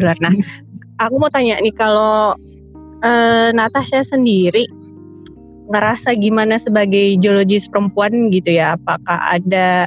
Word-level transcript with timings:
kebetulan. 0.00 0.18
Nah, 0.24 0.34
aku 1.04 1.14
mau 1.20 1.28
tanya 1.28 1.60
nih 1.60 1.74
kalau 1.76 2.32
uh, 3.04 3.48
Natasha 3.52 4.00
sendiri 4.08 4.64
ngerasa 5.70 6.18
gimana 6.18 6.58
sebagai 6.58 7.20
geologis 7.20 7.68
perempuan 7.68 8.32
gitu 8.32 8.56
ya? 8.56 8.80
Apakah 8.80 9.38
ada 9.38 9.86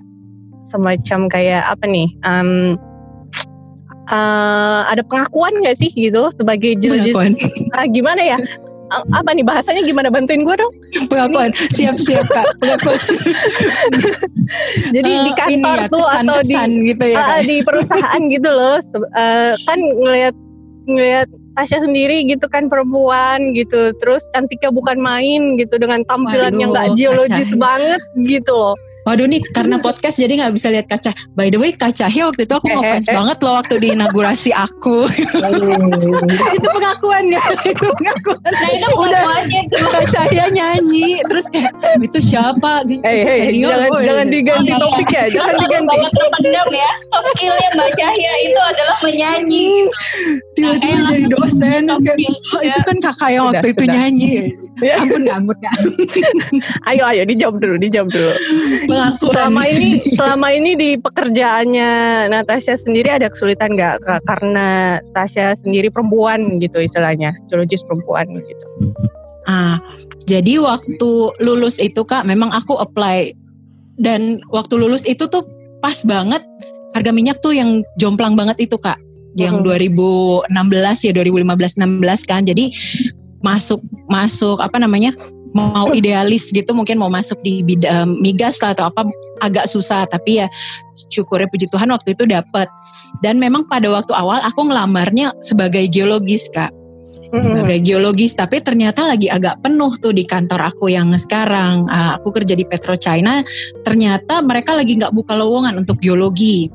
semacam 0.70 1.28
kayak 1.28 1.64
apa 1.68 1.86
nih? 1.89 2.07
Um, 2.23 2.78
uh, 4.07 4.88
ada 4.88 5.04
pengakuan 5.04 5.60
gak 5.65 5.82
sih 5.82 5.91
gitu 5.91 6.32
sebagai 6.39 6.80
geologis? 6.80 7.14
Pengakuan. 7.14 7.34
Uh, 7.75 7.88
gimana 7.91 8.21
ya? 8.21 8.38
Apa 8.91 9.29
nih 9.31 9.45
bahasanya 9.45 9.81
gimana? 9.86 10.07
Bantuin 10.11 10.43
gue 10.43 10.55
dong. 10.57 10.73
Pengakuan. 11.07 11.50
Siap 11.55 11.95
siap 11.97 12.25
kak. 12.29 12.45
Pengakuan. 12.59 13.00
Jadi 14.91 15.11
uh, 15.11 15.24
di 15.24 15.32
kantor 15.33 15.78
ya, 15.78 15.87
tuh 15.87 16.05
kesan, 16.05 16.25
atau 16.28 16.41
di 16.43 16.55
gitu 16.93 17.05
ya, 17.07 17.18
uh, 17.24 17.41
di 17.41 17.55
perusahaan 17.64 18.21
gitu 18.27 18.50
loh. 18.50 18.77
Uh, 19.15 19.54
kan 19.65 19.79
ngelihat 19.79 20.36
ngelihat 20.83 21.27
Tasya 21.54 21.86
sendiri 21.86 22.25
gitu 22.25 22.46
kan 22.50 22.65
perempuan 22.68 23.54
gitu. 23.54 23.93
Terus 24.01 24.25
cantiknya 24.33 24.74
bukan 24.74 24.97
main 24.97 25.57
gitu 25.61 25.77
dengan 25.77 26.02
tampilan 26.10 26.54
Waduh, 26.54 26.61
yang 26.61 26.69
gak 26.74 26.88
geologis 26.97 27.50
banget 27.55 28.02
gitu 28.25 28.54
loh 28.54 28.75
Waduh 29.04 29.28
nih 29.28 29.43
karena 29.52 29.84
podcast 29.84 30.16
jadi 30.16 30.32
nggak 30.39 30.54
bisa 30.56 30.71
lihat 30.71 30.88
kaca. 30.88 31.11
By 31.36 31.52
the 31.52 31.60
way 31.60 31.75
Kak 31.75 31.92
Cahya 31.92 32.31
waktu 32.31 32.48
itu 32.48 32.53
aku 32.56 32.72
ngefans 32.72 33.08
banget 33.20 33.38
loh 33.44 33.53
waktu 33.59 33.75
di 33.84 33.88
inaugurasi 33.92 34.56
aku. 34.56 35.03
itu 36.58 36.67
pengakuan 36.72 37.23
gak? 37.28 37.47
itu 37.75 37.84
pengakuan. 37.84 38.39
Nah 38.47 38.70
itu 38.72 38.88
pengakuannya 38.88 39.59
itu. 39.67 39.75
Kak 39.92 40.06
Cahya 40.08 40.45
nyanyi 40.56 41.20
terus 41.28 41.45
kayak 41.52 41.75
itu 42.00 42.20
siapa? 42.23 42.88
Gitu, 42.88 43.03
hey, 43.03 43.20
hey, 43.28 43.52
jangan, 43.59 43.92
boy. 43.92 44.02
jangan 44.08 44.28
diganti 44.31 44.72
oh, 44.72 44.80
topik 44.88 45.09
ya. 45.11 45.23
Jangan 45.28 45.56
diganti. 45.59 45.92
Sangat 45.92 46.11
terpendam 46.16 46.70
ya. 46.72 46.92
Soft 47.11 47.27
skillnya 47.36 47.70
Mbak 47.75 47.89
Cahya 47.99 48.33
itu 48.39 48.59
adalah 48.64 48.97
menyanyi. 49.03 49.70
Tiba-tiba 50.55 50.95
nah, 50.95 51.08
jadi 51.11 51.25
dosen. 51.27 51.81
Terus 51.92 52.02
kayak, 52.08 52.17
oh, 52.55 52.61
itu 52.64 52.80
kan 52.88 52.97
kakak 53.03 53.30
yang 53.36 53.44
waktu 53.52 53.67
itu 53.75 53.83
nyanyi. 53.83 54.36
Ya. 54.81 54.97
Ampun 54.97 55.21
gak, 55.27 55.38
ampun 55.38 55.57
gak. 55.61 55.75
ayo, 56.89 57.03
ayo 57.05 57.21
dijawab 57.29 57.61
dulu, 57.61 57.75
dijawab 57.77 58.09
dulu 58.09 58.31
pengakuan. 58.89 59.33
Selama 59.35 59.61
ini 59.69 59.89
selama 60.17 60.47
ini 60.49 60.71
di 60.73 60.89
pekerjaannya 60.97 61.91
Natasha 62.33 62.81
sendiri 62.81 63.13
ada 63.13 63.30
kesulitan 63.30 63.77
nggak 63.77 64.02
karena 64.25 64.97
Tasya 65.13 65.59
sendiri 65.61 65.93
perempuan 65.93 66.57
gitu 66.57 66.81
istilahnya, 66.81 67.38
geologis 67.52 67.85
perempuan 67.85 68.25
gitu. 68.41 68.65
Ah, 69.45 69.77
jadi 70.23 70.57
waktu 70.63 71.11
lulus 71.43 71.77
itu 71.83 72.02
Kak, 72.08 72.23
memang 72.23 72.49
aku 72.55 72.80
apply 72.80 73.35
dan 73.99 74.41
waktu 74.49 74.80
lulus 74.80 75.05
itu 75.05 75.27
tuh 75.27 75.45
pas 75.83 75.99
banget 76.08 76.41
harga 76.95 77.11
minyak 77.11 77.43
tuh 77.43 77.52
yang 77.53 77.83
jomplang 77.99 78.33
banget 78.33 78.58
itu 78.63 78.80
Kak. 78.80 78.97
Yang 79.33 79.65
hmm. 79.65 80.47
2016 80.47 81.05
ya 81.09 81.11
2015 81.11 81.81
16 81.81 82.30
kan. 82.30 82.41
Jadi 82.45 82.65
masuk 83.44 83.83
masuk 84.08 84.58
apa 84.63 84.80
namanya? 84.80 85.13
mau 85.53 85.94
idealis 85.94 86.49
gitu 86.49 86.73
mungkin 86.73 86.97
mau 86.97 87.13
masuk 87.13 87.38
di 87.45 87.61
bidang 87.61 88.17
migas 88.17 88.58
lah 88.59 88.73
atau 88.73 88.89
apa 88.89 89.05
agak 89.39 89.69
susah 89.69 90.09
tapi 90.09 90.41
ya 90.41 90.49
syukurnya 91.13 91.45
puji 91.45 91.69
Tuhan 91.69 91.94
waktu 91.94 92.17
itu 92.17 92.25
dapat 92.25 92.66
dan 93.21 93.38
memang 93.38 93.69
pada 93.69 93.86
waktu 93.94 94.11
awal 94.17 94.41
aku 94.41 94.66
ngelamarnya 94.66 95.30
sebagai 95.45 95.86
geologis 95.94 96.49
kak 96.49 96.73
sebagai 97.39 97.80
geologis 97.81 98.38
tapi 98.38 98.62
ternyata 98.62 99.06
lagi 99.08 99.30
agak 99.30 99.62
penuh 99.64 99.94
tuh 99.98 100.14
di 100.14 100.28
kantor 100.28 100.73
aku 100.73 100.92
yang 100.92 101.09
sekarang 101.17 101.88
uh, 101.89 102.17
aku 102.22 102.30
kerja 102.36 102.53
di 102.53 102.66
Petro 102.67 102.94
China 102.98 103.42
ternyata 103.81 104.42
mereka 104.45 104.78
lagi 104.78 104.98
nggak 105.00 105.14
buka 105.14 105.34
lowongan 105.34 105.81
untuk 105.81 105.98
geologi 105.98 106.70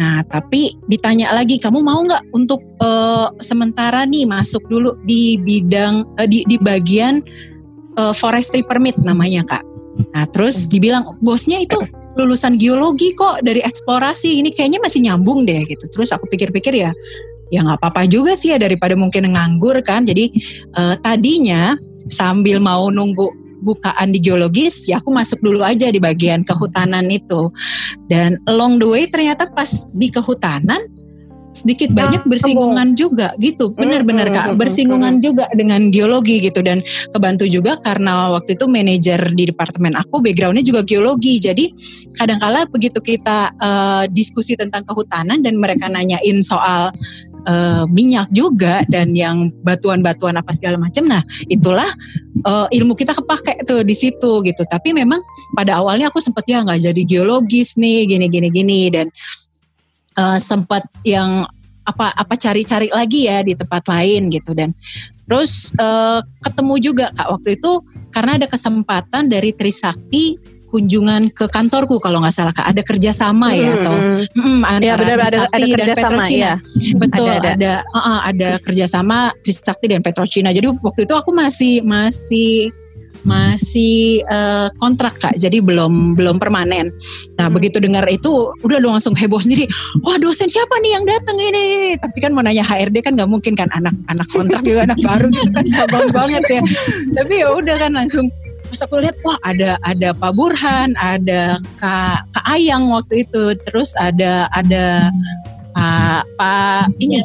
nah 0.00 0.24
tapi 0.24 0.76
ditanya 0.88 1.32
lagi 1.36 1.60
kamu 1.60 1.84
mau 1.84 2.00
nggak 2.00 2.32
untuk 2.32 2.64
uh, 2.80 3.28
sementara 3.44 4.08
nih 4.08 4.24
masuk 4.24 4.64
dulu 4.66 4.96
di 5.04 5.36
bidang 5.40 6.16
uh, 6.16 6.28
di 6.28 6.42
di 6.48 6.56
bagian 6.56 7.20
uh, 8.00 8.14
forestry 8.16 8.64
permit 8.64 8.96
namanya 9.00 9.44
kak. 9.46 9.64
Nah 10.16 10.24
terus 10.32 10.66
dibilang 10.66 11.04
bosnya 11.20 11.60
itu 11.60 11.76
lulusan 12.18 12.58
geologi 12.58 13.14
kok 13.14 13.40
dari 13.46 13.62
eksplorasi 13.62 14.42
ini 14.42 14.50
kayaknya 14.50 14.82
masih 14.82 15.00
nyambung 15.06 15.46
deh 15.46 15.62
gitu. 15.68 15.86
Terus 15.92 16.10
aku 16.10 16.26
pikir-pikir 16.26 16.74
ya 16.74 16.90
ya 17.50 17.66
nggak 17.66 17.82
apa-apa 17.82 18.06
juga 18.06 18.38
sih 18.38 18.54
ya 18.54 18.58
daripada 18.58 18.94
mungkin 18.94 19.28
nganggur 19.30 19.82
kan. 19.82 20.06
Jadi 20.06 20.30
uh, 20.78 20.94
tadinya 21.02 21.74
sambil 22.08 22.62
mau 22.62 22.88
nunggu 22.88 23.28
bukaan 23.60 24.08
di 24.08 24.24
geologis 24.24 24.88
ya 24.88 24.96
aku 24.96 25.12
masuk 25.12 25.44
dulu 25.44 25.60
aja 25.60 25.92
di 25.92 26.00
bagian 26.00 26.40
kehutanan 26.46 27.10
itu. 27.12 27.52
Dan 28.08 28.40
along 28.48 28.80
the 28.80 28.88
way 28.88 29.04
ternyata 29.10 29.50
pas 29.50 29.84
di 29.92 30.08
kehutanan 30.08 30.80
sedikit 31.50 31.90
banyak 31.90 32.22
bersinggungan 32.30 32.94
juga 32.94 33.34
gitu. 33.42 33.74
Benar-benar 33.74 34.30
kak. 34.30 34.54
Bersinggungan 34.54 35.18
juga 35.18 35.50
dengan 35.50 35.90
geologi 35.90 36.38
gitu. 36.38 36.62
Dan 36.62 36.78
kebantu 37.10 37.44
juga 37.50 37.76
karena 37.82 38.30
waktu 38.30 38.54
itu 38.54 38.70
manajer 38.70 39.20
di 39.34 39.50
departemen 39.50 39.98
aku 39.98 40.22
backgroundnya 40.22 40.62
juga 40.62 40.86
geologi. 40.86 41.42
Jadi 41.42 41.74
kadangkala 42.14 42.70
begitu 42.70 43.02
kita 43.02 43.50
uh, 43.58 44.04
diskusi 44.08 44.54
tentang 44.54 44.86
kehutanan 44.86 45.42
dan 45.42 45.58
mereka 45.58 45.90
nanyain 45.90 46.38
soal 46.40 46.94
uh, 47.46 47.84
minyak 47.88 48.28
juga 48.32 48.82
dan 48.88 49.12
yang 49.12 49.52
batuan-batuan 49.62 50.36
apa 50.36 50.50
segala 50.56 50.76
macam. 50.80 51.06
Nah, 51.06 51.22
itulah 51.46 51.88
uh, 52.44 52.66
ilmu 52.72 52.96
kita 52.96 53.12
kepake 53.16 53.64
tuh 53.64 53.84
di 53.84 53.94
situ 53.96 54.44
gitu. 54.44 54.62
Tapi 54.64 54.92
memang 54.92 55.20
pada 55.56 55.80
awalnya 55.80 56.08
aku 56.08 56.20
sempat 56.20 56.44
ya 56.48 56.64
nggak 56.64 56.90
jadi 56.92 57.02
geologis 57.06 57.76
nih, 57.80 58.08
gini 58.08 58.26
gini 58.30 58.80
dan 58.92 59.06
uh, 60.18 60.38
sempat 60.40 60.84
yang 61.06 61.44
apa 61.80 62.12
apa 62.12 62.34
cari-cari 62.36 62.92
lagi 62.92 63.26
ya 63.26 63.42
di 63.42 63.56
tempat 63.56 63.82
lain 63.88 64.30
gitu 64.30 64.54
dan 64.54 64.70
terus 65.26 65.74
uh, 65.80 66.22
ketemu 66.44 66.74
juga 66.78 67.06
kak 67.10 67.28
waktu 67.34 67.58
itu 67.58 67.72
karena 68.14 68.38
ada 68.38 68.46
kesempatan 68.46 69.26
dari 69.26 69.50
Trisakti 69.50 70.38
kunjungan 70.70 71.34
ke 71.34 71.50
kantorku 71.50 71.98
kalau 71.98 72.22
nggak 72.22 72.34
salah 72.34 72.54
kak. 72.54 72.70
Ada 72.70 72.82
kerjasama 72.86 73.52
ya 73.52 73.68
hmm. 73.74 73.78
atau 73.82 73.94
hmm, 74.38 74.60
antara 74.62 75.02
ya, 75.02 75.16
benar, 75.18 75.18
Trisakti 75.18 75.62
ada, 75.62 75.74
ada 75.74 75.84
dan 75.84 75.96
Petrocina. 75.98 76.40
ya. 76.40 76.54
betul 76.96 77.28
ada 77.28 77.38
ada. 77.38 77.50
ada, 77.52 77.72
uh, 77.92 78.20
ada 78.22 78.48
kerjasama 78.62 79.18
Trisakti 79.42 79.86
dan 79.90 80.00
Petrocina. 80.00 80.50
Jadi 80.54 80.66
waktu 80.80 81.00
itu 81.04 81.14
aku 81.18 81.30
masih 81.34 81.82
masih 81.82 82.70
masih 83.24 84.24
uh, 84.28 84.72
kontrak 84.80 85.16
kak. 85.20 85.34
Jadi 85.36 85.60
belum 85.60 86.16
belum 86.16 86.40
permanen. 86.40 86.92
Nah 87.36 87.46
hmm. 87.48 87.54
begitu 87.56 87.76
dengar 87.82 88.04
itu 88.08 88.52
udah 88.64 88.78
lu 88.80 88.88
langsung 88.92 89.12
heboh 89.16 89.40
sendiri. 89.40 89.68
Wah 90.04 90.16
dosen 90.16 90.48
siapa 90.48 90.72
nih 90.80 90.96
yang 90.96 91.04
datang 91.04 91.36
ini? 91.36 91.96
Tapi 92.00 92.18
kan 92.20 92.32
mau 92.32 92.40
nanya 92.44 92.64
HRD 92.64 93.04
kan 93.04 93.12
nggak 93.16 93.30
mungkin 93.30 93.52
kan? 93.56 93.68
Anak 93.76 93.94
anak 94.08 94.28
kontrak 94.32 94.62
juga 94.64 94.88
anak 94.88 95.00
baru 95.04 95.28
gitu 95.32 95.50
kan 95.52 95.66
sabang 95.76 96.08
banget 96.12 96.44
ya. 96.48 96.62
Tapi 97.16 97.34
ya 97.44 97.48
udah 97.52 97.76
kan 97.76 97.92
langsung 97.92 98.26
pas 98.70 98.80
aku 98.86 99.02
lihat 99.02 99.18
wah 99.26 99.34
ada 99.42 99.74
ada 99.82 100.14
Pak 100.14 100.32
Burhan 100.38 100.94
ada 100.94 101.58
Kak 101.76 102.30
Kak 102.30 102.46
Ayang 102.46 102.86
waktu 102.94 103.26
itu. 103.26 103.58
Terus 103.66 103.90
ada 103.98 104.46
ada 104.54 105.10
Pak 105.74 106.22
Pak 106.38 106.94
ini. 107.02 107.18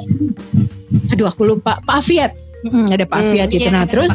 Aduh 1.13 1.29
aku 1.29 1.45
lupa. 1.45 1.78
Pak 1.85 2.01
Afiat. 2.01 2.34
Hmm, 2.66 2.89
ada 2.89 3.05
Pak 3.05 3.29
Afiat 3.29 3.50
hmm, 3.53 3.57
itu 3.61 3.69
iya, 3.69 3.75
nah 3.78 3.85
terus 3.85 4.13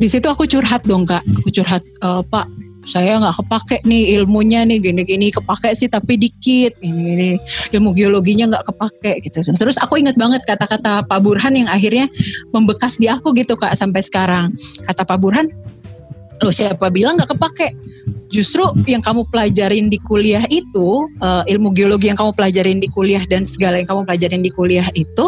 di 0.00 0.08
situ 0.08 0.30
aku 0.30 0.46
curhat 0.46 0.86
dong 0.86 1.02
kak. 1.02 1.26
Aku 1.42 1.50
curhat 1.50 1.82
e, 1.82 2.08
pak 2.30 2.46
saya 2.88 3.20
nggak 3.20 3.36
kepake 3.44 3.76
nih 3.84 4.16
ilmunya 4.16 4.64
nih 4.64 4.80
gini-gini 4.80 5.28
kepake 5.28 5.76
sih 5.76 5.92
tapi 5.92 6.16
dikit 6.16 6.80
ini, 6.80 7.02
ini 7.12 7.28
ilmu 7.76 7.92
geologinya 7.92 8.56
nggak 8.56 8.64
kepake 8.72 9.12
gitu. 9.28 9.44
Terus 9.52 9.76
aku 9.76 10.00
inget 10.00 10.16
banget 10.16 10.40
kata-kata 10.48 11.04
Pak 11.04 11.20
Burhan 11.20 11.52
yang 11.52 11.68
akhirnya 11.68 12.08
membekas 12.54 12.96
di 12.96 13.06
aku 13.12 13.36
gitu 13.36 13.60
kak 13.60 13.76
sampai 13.76 14.00
sekarang. 14.00 14.56
Kata 14.88 15.04
Pak 15.04 15.18
Burhan 15.20 15.52
lo 16.40 16.50
siapa 16.50 16.88
bilang 16.88 17.20
nggak 17.20 17.36
kepake? 17.36 17.68
Justru 18.30 18.62
yang 18.86 19.02
kamu 19.02 19.26
pelajarin 19.26 19.90
di 19.90 19.98
kuliah 19.98 20.46
itu 20.46 21.10
uh, 21.18 21.42
ilmu 21.50 21.74
geologi 21.74 22.06
yang 22.06 22.14
kamu 22.14 22.30
pelajarin 22.30 22.78
di 22.78 22.86
kuliah 22.86 23.26
dan 23.26 23.42
segala 23.42 23.82
yang 23.82 23.90
kamu 23.90 24.06
pelajarin 24.06 24.38
di 24.38 24.54
kuliah 24.54 24.86
itu 24.94 25.26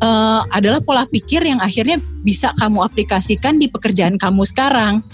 uh, 0.00 0.40
adalah 0.48 0.80
pola 0.80 1.04
pikir 1.04 1.44
yang 1.44 1.60
akhirnya 1.60 2.00
bisa 2.24 2.56
kamu 2.56 2.80
aplikasikan 2.80 3.60
di 3.60 3.68
pekerjaan 3.68 4.16
kamu 4.16 4.48
sekarang. 4.48 5.04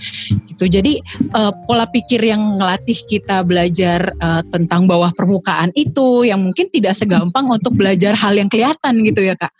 Gitu. 0.46 0.70
Jadi 0.70 1.02
uh, 1.34 1.50
pola 1.66 1.90
pikir 1.90 2.22
yang 2.22 2.62
ngelatih 2.62 2.98
kita 3.10 3.42
belajar 3.42 4.14
uh, 4.22 4.46
tentang 4.46 4.86
bawah 4.86 5.10
permukaan 5.10 5.74
itu 5.74 6.22
yang 6.22 6.38
mungkin 6.46 6.70
tidak 6.70 6.94
segampang 6.94 7.50
untuk 7.50 7.74
belajar 7.74 8.14
hal 8.14 8.38
yang 8.38 8.46
kelihatan 8.46 9.02
gitu 9.02 9.26
ya 9.26 9.34
kak 9.34 9.50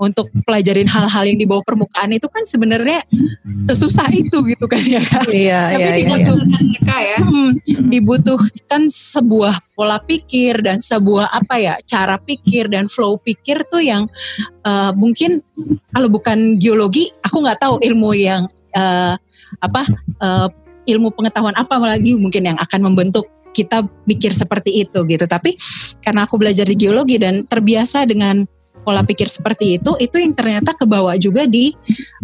untuk 0.00 0.32
pelajarin 0.48 0.88
hal-hal 0.88 1.28
yang 1.28 1.36
di 1.36 1.44
bawah 1.44 1.60
permukaan 1.60 2.08
itu 2.16 2.24
kan 2.32 2.40
sebenarnya 2.48 3.04
sesusah 3.68 4.08
itu 4.16 4.40
gitu 4.48 4.64
kan 4.64 4.80
ya 4.80 5.02
kan. 5.04 5.28
Iya, 5.28 5.60
Tapi 5.68 5.84
iya, 5.84 5.92
dibutuh, 6.00 6.38
iya. 6.40 6.98
Ya. 7.00 7.18
Hmm, 7.20 7.50
dibutuhkan 7.90 8.82
sebuah 8.88 9.60
pola 9.76 10.00
pikir 10.00 10.64
dan 10.64 10.80
sebuah 10.80 11.28
apa 11.28 11.60
ya 11.60 11.74
cara 11.84 12.16
pikir 12.16 12.72
dan 12.72 12.88
flow 12.88 13.20
pikir 13.20 13.60
tuh 13.68 13.82
yang 13.84 14.08
uh, 14.64 14.92
mungkin 14.96 15.44
kalau 15.90 16.08
bukan 16.08 16.56
geologi 16.56 17.12
aku 17.20 17.44
nggak 17.44 17.60
tahu 17.60 17.82
ilmu 17.82 18.10
yang 18.14 18.46
uh, 18.76 19.16
apa 19.58 19.82
uh, 20.22 20.48
ilmu 20.86 21.12
pengetahuan 21.12 21.56
apa 21.56 21.76
lagi 21.76 22.16
mungkin 22.16 22.52
yang 22.52 22.58
akan 22.60 22.80
membentuk 22.88 23.26
kita 23.50 23.82
mikir 24.06 24.30
seperti 24.30 24.86
itu 24.86 25.02
gitu. 25.06 25.26
Tapi 25.26 25.58
karena 26.00 26.24
aku 26.24 26.38
belajar 26.38 26.64
di 26.64 26.78
geologi 26.78 27.18
dan 27.18 27.42
terbiasa 27.42 28.06
dengan 28.06 28.46
pola 28.80 29.04
pikir 29.04 29.28
seperti 29.28 29.76
itu 29.78 29.92
itu 30.00 30.16
yang 30.18 30.32
ternyata 30.32 30.72
kebawa 30.72 31.16
juga 31.20 31.44
di 31.44 31.72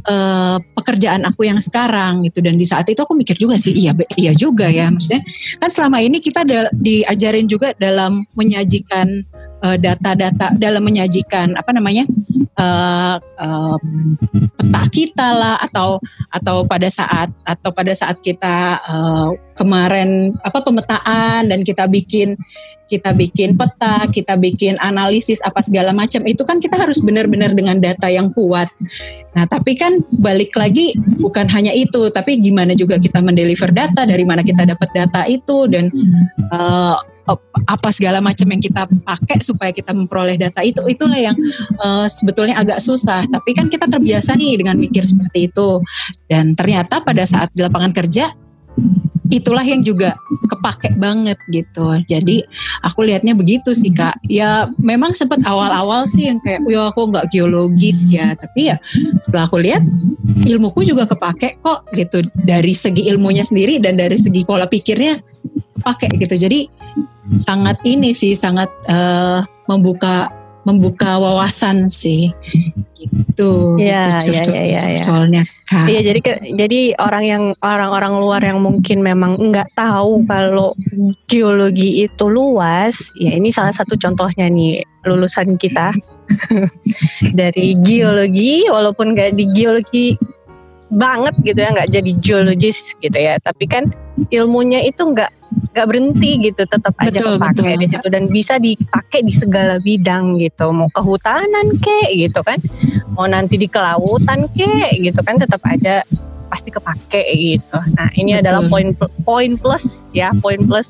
uh, 0.09 0.57
pekerjaan 0.77 1.25
aku 1.29 1.47
yang 1.47 1.61
sekarang 1.61 2.25
gitu. 2.27 2.41
Dan 2.41 2.57
di 2.57 2.67
saat 2.67 2.89
itu 2.89 2.99
aku 3.01 3.13
mikir 3.17 3.37
juga 3.37 3.61
sih 3.61 3.73
iya 3.73 3.93
iya 4.17 4.33
juga 4.33 4.69
ya 4.69 4.89
maksudnya. 4.89 5.23
Kan 5.61 5.71
selama 5.71 6.01
ini 6.03 6.19
kita 6.19 6.43
diajarin 6.73 7.47
juga 7.47 7.73
dalam 7.77 8.25
menyajikan 8.33 9.07
eh, 9.65 9.77
data-data 9.81 10.53
uh, 10.53 10.57
dalam 10.57 10.85
menyajikan 10.85 11.57
apa 11.57 11.71
namanya 11.73 12.05
uh, 12.61 13.17
uh, 13.19 13.79
peta 14.57 14.83
kita 14.93 15.29
lah 15.33 15.57
atau 15.61 16.01
atau 16.29 16.65
pada 16.69 16.89
saat 16.93 17.33
atau 17.45 17.71
pada 17.73 17.93
saat 17.97 18.21
kita 18.21 18.81
uh, 18.85 19.31
kemarin 19.57 20.37
apa 20.45 20.61
pemetaan 20.61 21.49
dan 21.49 21.61
kita 21.65 21.89
bikin 21.89 22.37
kita 22.87 23.11
bikin 23.13 23.59
peta, 23.59 24.07
kita 24.07 24.39
bikin 24.39 24.79
analisis 24.79 25.43
apa 25.43 25.59
segala 25.63 25.91
macam 25.91 26.23
itu 26.23 26.43
kan 26.47 26.63
kita 26.63 26.79
harus 26.79 27.03
benar-benar 27.03 27.51
dengan 27.53 27.79
data 27.83 28.07
yang 28.07 28.31
kuat. 28.31 28.71
Nah, 29.37 29.45
tapi 29.45 29.77
kan 29.77 30.01
balik 30.17 30.57
lagi 30.57 30.97
bukan 31.21 31.45
hanya 31.53 31.75
itu, 31.75 32.09
tapi 32.09 32.41
gimana 32.41 32.73
juga 32.73 32.97
kita 32.97 33.21
mendeliver 33.21 33.69
data, 33.69 34.09
dari 34.09 34.25
mana 34.25 34.41
kita 34.41 34.65
dapat 34.65 34.89
data 34.97 35.29
itu 35.29 35.69
dan 35.69 35.93
uh, 36.55 36.97
apa 37.67 37.91
segala 37.91 38.23
macam 38.23 38.47
yang 38.49 38.63
kita 38.63 38.87
pakai 39.03 39.43
supaya 39.43 39.75
kita 39.75 39.91
memperoleh 39.91 40.39
data 40.39 40.63
itu 40.63 40.81
itulah 40.87 41.19
yang 41.19 41.37
uh, 41.83 42.07
sebetulnya 42.09 42.57
agak 42.57 42.81
susah. 42.81 43.27
Tapi 43.29 43.51
kan 43.53 43.67
kita 43.69 43.91
terbiasa 43.91 44.39
nih 44.39 44.63
dengan 44.63 44.79
mikir 44.79 45.05
seperti 45.05 45.51
itu. 45.53 45.83
Dan 46.31 46.55
ternyata 46.55 47.03
pada 47.03 47.27
saat 47.27 47.51
di 47.53 47.61
lapangan 47.61 47.93
kerja 47.93 48.31
itulah 49.31 49.63
yang 49.63 49.83
juga 49.83 50.15
kepake 50.47 50.95
banget 50.99 51.39
gitu. 51.51 51.97
Jadi 52.07 52.47
aku 52.83 53.07
lihatnya 53.07 53.35
begitu 53.35 53.75
sih 53.75 53.91
kak. 53.91 54.19
Ya 54.27 54.71
memang 54.79 55.15
sempat 55.17 55.43
awal-awal 55.43 56.07
sih 56.07 56.31
yang 56.31 56.39
kayak, 56.43 56.63
ya 56.67 56.91
aku 56.91 57.11
nggak 57.11 57.27
geologis 57.31 58.11
ya. 58.13 58.35
Tapi 58.37 58.75
ya 58.75 58.77
setelah 59.19 59.51
aku 59.51 59.59
lihat 59.63 59.83
ilmuku 60.47 60.87
juga 60.87 61.09
kepake 61.09 61.59
kok 61.63 61.89
gitu. 61.95 62.23
Dari 62.35 62.75
segi 62.77 63.09
ilmunya 63.11 63.43
sendiri 63.43 63.83
dan 63.83 63.99
dari 63.99 64.19
segi 64.19 64.47
pola 64.47 64.69
pikirnya 64.71 65.19
kepake 65.81 66.19
gitu. 66.23 66.35
Jadi 66.47 66.61
sangat 67.43 67.83
ini 67.83 68.15
sih 68.15 68.39
sangat 68.39 68.71
uh, 68.87 69.43
membuka 69.67 70.31
membuka 70.67 71.17
wawasan 71.23 71.87
sih. 71.87 72.35
Gitu 72.99 73.79
ya, 73.79 74.19
gitu, 74.19 74.51
ya, 74.51 74.65
ya, 74.77 74.83
ya, 74.91 74.99
soalnya 74.99 75.45
kan 75.67 75.85
iya 75.91 76.01
jadi 76.01 76.21
jadi 76.55 76.81
orang 76.97 77.25
yang 77.27 77.45
orang-orang 77.59 78.15
luar 78.23 78.41
yang 78.41 78.63
mungkin 78.63 79.03
memang 79.03 79.35
nggak 79.37 79.69
tahu 79.75 80.23
kalau 80.31 80.79
geologi 81.27 82.07
itu 82.07 82.25
luas 82.31 82.97
ya 83.19 83.35
ini 83.35 83.51
salah 83.51 83.75
satu 83.75 83.99
contohnya 83.99 84.49
nih 84.49 84.81
lulusan 85.07 85.55
kita. 85.57 85.95
Dari 87.39 87.79
geologi 87.87 88.67
walaupun 88.67 89.15
nggak 89.15 89.39
di 89.39 89.45
geologi 89.55 90.07
banget 90.91 91.35
gitu 91.43 91.59
ya 91.59 91.71
nggak 91.75 91.91
jadi 91.95 92.11
geologis 92.19 92.95
gitu 92.99 93.15
ya. 93.15 93.39
Tapi 93.39 93.65
kan 93.71 93.87
ilmunya 94.35 94.83
itu 94.83 95.03
nggak 95.03 95.31
nggak 95.77 95.87
berhenti 95.93 96.31
gitu 96.41 96.65
tetap 96.65 96.97
aja 96.97 97.13
betul, 97.13 97.37
kepake 97.37 97.61
betul. 97.61 97.77
di 97.77 97.87
situ. 97.93 98.07
Dan 98.09 98.25
bisa 98.33 98.55
dipakai 98.57 99.21
di 99.29 99.33
segala 99.37 99.77
bidang 99.81 100.41
gitu. 100.41 100.73
Mau 100.73 100.89
kehutanan 100.97 101.77
kek 101.81 102.17
gitu 102.17 102.41
kan. 102.41 102.57
Mau 103.13 103.29
nanti 103.29 103.61
di 103.61 103.69
kelautan 103.69 104.49
kek 104.57 105.05
gitu 105.05 105.21
kan 105.21 105.37
tetap 105.37 105.61
aja 105.69 106.01
pasti 106.49 106.73
kepake 106.73 107.23
gitu. 107.37 107.79
Nah 107.97 108.09
ini 108.17 108.37
betul. 108.37 108.43
adalah 108.49 108.63
poin 108.73 108.89
poin 109.29 109.51
plus 109.61 110.01
ya 110.17 110.33
poin 110.41 110.63
plus 110.65 110.89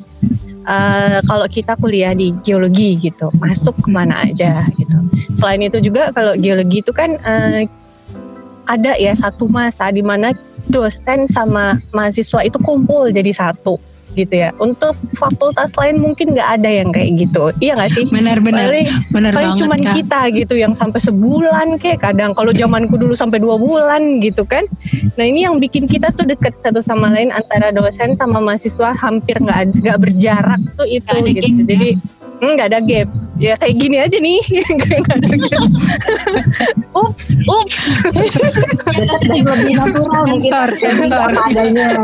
uh, 0.71 1.19
kalau 1.27 1.51
kita 1.51 1.75
kuliah 1.83 2.15
di 2.15 2.31
geologi 2.47 2.95
gitu. 3.03 3.35
Masuk 3.43 3.75
ke 3.83 3.89
mana 3.91 4.31
aja 4.31 4.63
gitu. 4.79 4.99
Selain 5.35 5.61
itu 5.67 5.83
juga 5.83 6.15
kalau 6.15 6.39
geologi 6.39 6.79
itu 6.79 6.95
kan 6.95 7.19
uh, 7.27 7.67
ada 8.71 8.99
ya 8.99 9.15
satu 9.19 9.51
masa 9.51 9.91
di 9.91 10.03
mana 10.03 10.31
dosen 10.71 11.31
sama 11.31 11.79
mahasiswa 11.95 12.43
itu 12.43 12.59
kumpul 12.63 13.11
jadi 13.15 13.31
satu 13.31 13.79
gitu 14.17 14.35
ya. 14.35 14.51
Untuk 14.57 14.97
fakultas 15.21 15.71
lain 15.77 16.01
mungkin 16.01 16.33
nggak 16.33 16.49
ada 16.61 16.71
yang 16.73 16.89
kayak 16.91 17.29
gitu. 17.29 17.53
Iya 17.61 17.77
nggak 17.77 17.91
sih? 17.93 18.05
Benar-benar. 18.09 18.69
Benar 19.13 19.33
banget. 19.37 19.61
Cuma 19.61 19.77
kita 19.77 20.21
gitu 20.33 20.55
yang 20.57 20.73
sampai 20.73 20.99
sebulan 20.99 21.77
kayak 21.77 22.01
kadang 22.01 22.33
kalau 22.33 22.51
zamanku 22.51 22.97
dulu 22.97 23.13
sampai 23.13 23.39
dua 23.39 23.61
bulan 23.61 24.19
gitu 24.25 24.49
kan. 24.49 24.65
Nah 25.21 25.25
ini 25.29 25.45
yang 25.45 25.61
bikin 25.61 25.85
kita 25.85 26.11
tuh 26.17 26.25
deket 26.25 26.57
satu 26.65 26.81
sama 26.81 27.13
lain 27.13 27.31
antara 27.31 27.71
dosen 27.71 28.17
sama 28.17 28.41
mahasiswa 28.41 28.97
hampir 28.97 29.37
nggak 29.37 29.77
nggak 29.85 29.99
berjarak 30.01 30.61
tuh 30.81 30.89
itu 30.89 31.13
gitu. 31.31 31.49
Jadi 31.69 32.01
nggak 32.41 32.69
ada 32.73 32.81
gap. 32.85 33.09
Ya 33.37 33.53
kayak 33.61 33.77
gini 33.77 33.97
aja 34.01 34.17
nih. 34.17 34.41
Nggak 34.81 35.13
ada 35.13 35.37
gap. 35.37 35.71
Ups 37.05 37.27
ups. 37.45 37.79
Lebih 39.29 39.77
natural 39.77 40.25
sensor 40.25 40.69
sensor. 40.73 41.31
Adanya 41.37 42.01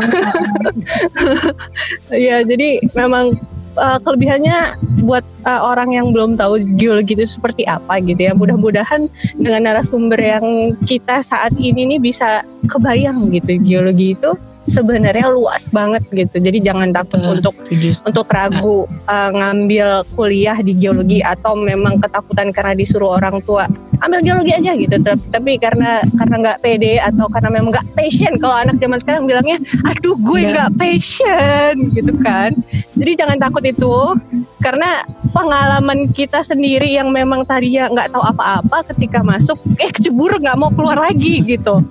ya 2.29 2.45
jadi 2.45 2.77
memang 2.93 3.33
uh, 3.81 3.97
kelebihannya 4.05 4.77
buat 5.01 5.25
uh, 5.49 5.61
orang 5.73 5.97
yang 5.97 6.13
belum 6.13 6.37
tahu 6.37 6.61
geologi 6.77 7.17
itu 7.17 7.25
seperti 7.25 7.65
apa 7.65 7.97
gitu 8.05 8.29
ya. 8.29 8.37
Mudah-mudahan 8.37 9.09
dengan 9.41 9.73
narasumber 9.73 10.21
yang 10.21 10.77
kita 10.85 11.25
saat 11.25 11.57
ini 11.57 11.97
nih 11.97 11.99
bisa 11.99 12.45
kebayang 12.69 13.33
gitu 13.33 13.57
geologi 13.65 14.13
itu 14.13 14.37
sebenarnya 14.69 15.27
luas 15.31 15.67
banget 15.69 16.03
gitu. 16.11 16.39
Jadi 16.39 16.63
jangan 16.63 16.95
takut 16.95 17.19
Betul, 17.19 17.33
untuk 17.39 17.53
setuju. 17.55 17.89
untuk 18.07 18.27
ragu 18.31 18.77
uh, 19.09 19.29
ngambil 19.31 20.07
kuliah 20.15 20.57
di 20.63 20.73
geologi 20.77 21.19
atau 21.19 21.57
memang 21.57 21.99
ketakutan 21.99 22.55
karena 22.55 22.73
disuruh 22.77 23.19
orang 23.19 23.43
tua 23.43 23.67
ambil 24.03 24.19
geologi 24.19 24.51
aja 24.51 24.71
gitu. 24.75 24.95
Tapi 25.31 25.51
karena 25.59 26.03
karena 26.19 26.35
nggak 26.43 26.59
pede 26.59 26.99
atau 26.99 27.25
karena 27.31 27.49
memang 27.55 27.71
nggak 27.71 27.87
passion. 27.95 28.35
Kalau 28.39 28.55
anak 28.55 28.75
zaman 28.79 28.99
sekarang 28.99 29.23
bilangnya, 29.27 29.57
aduh 29.87 30.15
gue 30.19 30.39
iya. 30.43 30.51
nggak 30.51 30.71
passion 30.75 31.73
gitu 31.95 32.13
kan. 32.19 32.51
Jadi 32.99 33.11
jangan 33.15 33.37
takut 33.39 33.63
itu 33.63 33.95
karena 34.59 35.03
pengalaman 35.31 36.11
kita 36.11 36.43
sendiri 36.43 36.87
yang 36.87 37.11
memang 37.11 37.43
tadinya 37.43 37.91
nggak 37.91 38.11
tahu 38.15 38.23
apa-apa 38.23 38.87
ketika 38.95 39.23
masuk, 39.23 39.59
eh 39.79 39.91
kecebur 39.91 40.39
nggak 40.39 40.59
mau 40.59 40.71
keluar 40.71 40.99
lagi 40.99 41.43
gitu 41.43 41.83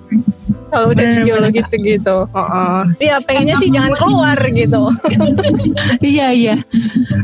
kalau 0.73 0.89
udah 0.89 1.05
geologi 1.21 1.61
gitu 1.61 1.75
gitu. 1.85 2.17
Oh, 2.33 2.81
Iya 2.97 3.21
pengennya 3.21 3.61
sih 3.61 3.69
jangan 3.69 3.93
keluar 3.93 4.37
gitu. 4.49 4.81
iya 6.15 6.33
iya. 6.33 6.55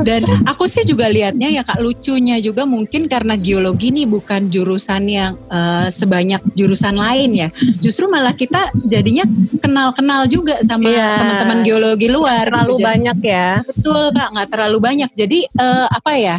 Dan 0.05 0.45
aku 0.45 0.69
sih 0.69 0.85
juga 0.85 1.09
lihatnya 1.09 1.49
ya 1.49 1.65
kak 1.65 1.81
lucunya 1.81 2.37
juga 2.37 2.69
mungkin 2.69 3.09
karena 3.09 3.33
geologi 3.33 3.89
ini 3.89 4.05
bukan 4.05 4.53
jurusan 4.53 5.09
yang 5.09 5.33
uh, 5.49 5.89
sebanyak 5.89 6.45
jurusan 6.53 6.93
lain 6.93 7.33
ya. 7.33 7.47
Justru 7.81 8.05
malah 8.05 8.37
kita 8.37 8.69
jadinya 8.85 9.25
kenal-kenal 9.57 10.29
juga 10.29 10.61
sama 10.61 10.93
iya. 10.93 11.17
teman-teman 11.17 11.65
geologi 11.65 12.07
luar. 12.07 12.45
Terlalu 12.45 12.77
gitu. 12.77 12.85
banyak 12.85 13.17
ya. 13.25 13.49
Betul 13.65 14.13
kak 14.13 14.29
nggak 14.37 14.49
terlalu 14.53 14.77
banyak. 14.77 15.09
Jadi 15.17 15.49
uh, 15.57 15.89
apa 15.89 16.13
ya? 16.13 16.37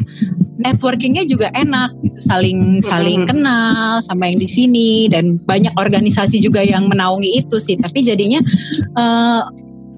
networkingnya 0.60 1.24
juga 1.24 1.48
enak 1.56 1.96
gitu 1.99 1.99
saling 2.20 2.84
saling 2.84 3.24
kenal 3.24 3.98
sama 4.04 4.28
yang 4.28 4.38
di 4.38 4.48
sini 4.48 4.90
dan 5.08 5.40
banyak 5.42 5.72
organisasi 5.74 6.38
juga 6.38 6.60
yang 6.60 6.86
menaungi 6.86 7.40
itu 7.40 7.56
sih. 7.56 7.80
Tapi 7.80 8.04
jadinya 8.04 8.40
uh, 8.94 9.42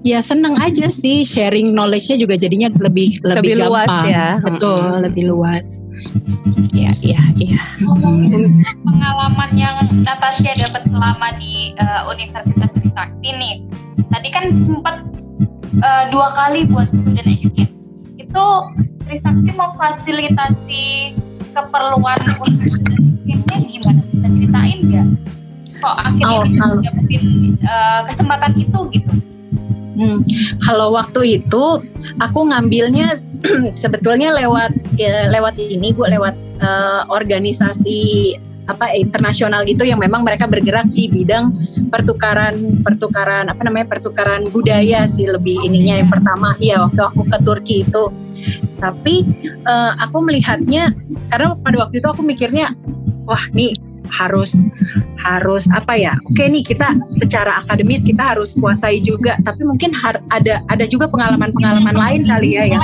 ya 0.03 0.19
seneng 0.19 0.59
aja 0.59 0.91
sih 0.91 1.23
sharing 1.23 1.71
knowledge-nya 1.71 2.19
juga 2.19 2.35
jadinya 2.35 2.67
lebih 2.75 3.23
lebih, 3.23 3.23
lebih 3.23 3.53
gampang. 3.55 3.87
luas 3.87 4.11
ya. 4.11 4.27
betul 4.43 4.83
hmm. 4.83 5.01
lebih 5.07 5.23
luas. 5.31 5.69
Iya 6.75 6.91
iya 6.99 7.23
iya. 7.39 7.61
Pengalaman 8.83 9.51
yang 9.55 9.75
Natasha 10.03 10.51
dapat 10.59 10.83
selama 10.91 11.31
di 11.39 11.71
uh, 11.79 12.11
Universitas 12.11 12.69
Trisakti 12.75 13.29
nih. 13.31 13.55
Tadi 14.11 14.27
kan 14.29 14.43
sempat 14.67 15.07
uh, 15.79 16.03
dua 16.11 16.35
kali 16.35 16.67
buat 16.67 16.91
student 16.91 17.25
exchange 17.25 17.71
itu 18.19 18.45
Trisakti 19.07 19.51
memfasilitasi 19.55 20.85
keperluan 21.53 22.19
untuk 22.41 22.81
gimana? 23.69 24.01
Bisa 24.09 24.27
ceritain 24.27 24.79
nggak? 24.83 25.07
Kok 25.83 25.95
akhirnya 25.99 26.37
oh, 26.39 26.43
bisa 26.47 26.65
dapetin 26.81 27.23
uh, 27.63 28.01
kesempatan 28.09 28.51
itu 28.57 28.79
gitu? 28.93 29.11
Hmm, 29.93 30.25
kalau 30.65 30.89
waktu 30.97 31.37
itu 31.37 31.63
aku 32.17 32.39
ngambilnya 32.49 33.13
sebetulnya 33.81 34.33
lewat 34.33 34.73
ya, 34.97 35.29
lewat 35.29 35.53
ini 35.61 35.93
bu 35.93 36.09
lewat 36.09 36.33
uh, 36.65 37.05
organisasi 37.13 38.33
apa 38.63 38.95
internasional 38.95 39.67
gitu 39.67 39.83
yang 39.83 39.99
memang 39.99 40.23
mereka 40.23 40.47
bergerak 40.47 40.87
di 40.95 41.11
bidang 41.11 41.51
pertukaran 41.91 42.79
pertukaran 42.79 43.51
apa 43.51 43.59
namanya 43.67 43.91
pertukaran 43.91 44.47
budaya 44.49 45.03
sih 45.03 45.27
lebih 45.27 45.67
ininya 45.67 45.99
yang 45.99 46.09
pertama 46.09 46.55
iya 46.63 46.79
waktu 46.79 47.01
aku 47.03 47.27
ke 47.27 47.37
Turki 47.43 47.75
itu 47.83 48.07
tapi 48.83 49.23
uh, 49.63 49.95
aku 50.03 50.19
melihatnya 50.19 50.91
karena 51.31 51.55
pada 51.55 51.87
waktu 51.87 52.03
itu 52.03 52.07
aku 52.11 52.19
mikirnya 52.19 52.75
wah 53.23 53.47
nih 53.55 53.71
harus 54.11 54.59
harus 55.23 55.65
apa 55.71 55.95
ya 55.95 56.13
oke 56.27 56.43
nih 56.43 56.61
kita 56.61 56.99
secara 57.15 57.63
akademis 57.63 58.03
kita 58.03 58.35
harus 58.35 58.51
kuasai 58.59 58.99
juga. 58.99 59.39
Tapi 59.41 59.63
mungkin 59.63 59.95
har, 59.95 60.19
ada 60.29 60.59
ada 60.67 60.85
juga 60.85 61.07
pengalaman-pengalaman 61.07 61.95
lain 61.95 62.21
kali 62.27 62.59
ya 62.59 62.67
yang 62.67 62.83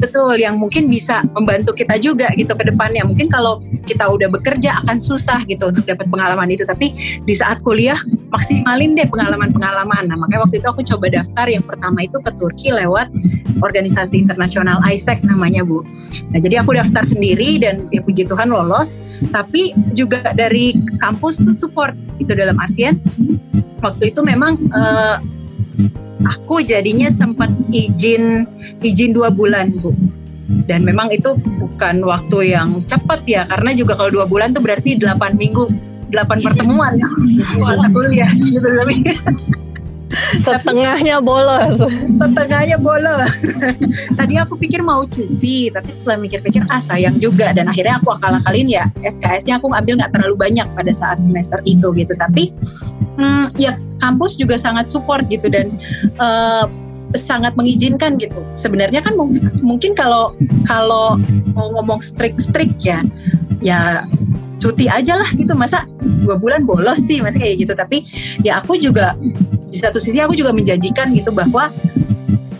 betul 0.00 0.32
yang 0.40 0.56
mungkin 0.56 0.88
bisa 0.88 1.20
membantu 1.36 1.76
kita 1.76 2.00
juga 2.00 2.32
gitu 2.34 2.56
ke 2.56 2.72
depannya. 2.72 3.04
Mungkin 3.04 3.28
kalau 3.28 3.60
kita 3.84 4.08
udah 4.08 4.32
bekerja 4.32 4.80
akan 4.84 4.96
susah 4.98 5.44
gitu 5.46 5.68
untuk 5.68 5.84
dapat 5.84 6.08
pengalaman 6.08 6.48
itu. 6.48 6.64
Tapi 6.64 7.20
di 7.22 7.34
saat 7.36 7.60
kuliah 7.60 8.00
maksimalin 8.32 8.96
deh 8.96 9.06
pengalaman-pengalaman. 9.06 10.08
Nah 10.08 10.16
makanya 10.16 10.48
waktu 10.48 10.58
itu 10.58 10.66
aku 10.72 10.82
coba 10.82 11.12
daftar. 11.12 11.46
Yang 11.52 11.64
pertama 11.68 11.98
itu 12.02 12.16
ke 12.18 12.30
Turki 12.40 12.68
lewat 12.72 13.12
organisasi 13.60 14.24
internasional 14.24 14.80
ISEC 14.88 15.20
namanya 15.28 15.62
Bu. 15.62 15.84
Nah 16.32 16.40
jadi 16.40 16.64
aku 16.64 16.72
daftar 16.74 17.04
sendiri 17.04 17.60
dan 17.60 17.86
ya 17.92 18.00
puji 18.00 18.24
Tuhan 18.24 18.48
lolos. 18.48 18.96
Tapi 19.28 19.76
juga 19.92 20.32
dari 20.32 20.72
kampus 20.96 21.44
tuh 21.44 21.52
support 21.52 21.92
itu 22.16 22.32
dalam 22.32 22.56
artian 22.56 22.96
waktu 23.80 24.12
itu 24.12 24.20
memang 24.20 24.56
uh, 24.72 25.20
aku 26.26 26.60
jadinya 26.64 27.08
sempat 27.08 27.48
izin 27.70 28.44
izin 28.82 29.10
dua 29.14 29.30
bulan 29.30 29.72
bu. 29.78 29.94
Dan 30.66 30.82
memang 30.82 31.14
itu 31.14 31.38
bukan 31.38 32.02
waktu 32.02 32.58
yang 32.58 32.82
cepat 32.90 33.22
ya 33.22 33.46
karena 33.46 33.70
juga 33.70 33.94
kalau 33.94 34.10
dua 34.10 34.26
bulan 34.26 34.50
tuh 34.50 34.58
berarti 34.58 34.98
delapan 34.98 35.38
minggu 35.38 35.70
delapan 36.10 36.42
pertemuan 36.42 36.92
ya 36.98 37.08
kuliah 37.94 38.30
gitu 38.42 38.66
tapi 38.66 38.94
setengahnya 40.42 41.22
bolos 41.22 41.78
setengahnya 42.18 42.76
bolos 42.76 43.30
tadi 44.18 44.34
aku 44.36 44.58
pikir 44.58 44.82
mau 44.82 45.06
cuti 45.06 45.70
tapi 45.70 45.90
setelah 45.90 46.18
mikir-pikir 46.18 46.66
ah 46.66 46.82
sayang 46.82 47.16
juga 47.22 47.54
dan 47.54 47.70
akhirnya 47.70 48.02
aku 48.02 48.10
akal-akalin 48.18 48.66
ya 48.66 48.84
SKS-nya 49.06 49.62
aku 49.62 49.70
ambil 49.70 50.02
nggak 50.02 50.12
terlalu 50.14 50.34
banyak 50.34 50.66
pada 50.74 50.92
saat 50.92 51.22
semester 51.22 51.62
itu 51.62 51.94
gitu 51.94 52.12
tapi 52.18 52.50
hmm, 53.20 53.54
ya 53.54 53.78
kampus 54.02 54.34
juga 54.34 54.58
sangat 54.58 54.90
support 54.90 55.26
gitu 55.30 55.46
dan 55.46 55.70
uh, 56.18 56.66
sangat 57.18 57.58
mengizinkan 57.58 58.14
gitu. 58.20 58.38
Sebenarnya 58.54 59.02
kan 59.02 59.18
mungkin, 59.18 59.50
mungkin 59.62 59.92
kalau 59.98 60.34
kalau 60.62 61.18
mau 61.56 61.66
ngomong 61.74 61.98
strict-strict 62.04 62.78
ya, 62.78 63.02
ya 63.58 64.06
cuti 64.62 64.86
aja 64.86 65.18
lah 65.18 65.30
gitu. 65.34 65.56
Masa 65.58 65.88
dua 66.22 66.38
bulan 66.38 66.62
bolos 66.62 67.02
sih, 67.02 67.18
masa 67.18 67.42
kayak 67.42 67.66
gitu. 67.66 67.72
Tapi 67.74 68.06
ya 68.46 68.62
aku 68.62 68.78
juga 68.78 69.18
di 69.70 69.78
satu 69.78 70.02
sisi 70.02 70.18
aku 70.18 70.34
juga 70.34 70.50
menjanjikan 70.50 71.14
gitu 71.14 71.30
bahwa 71.30 71.70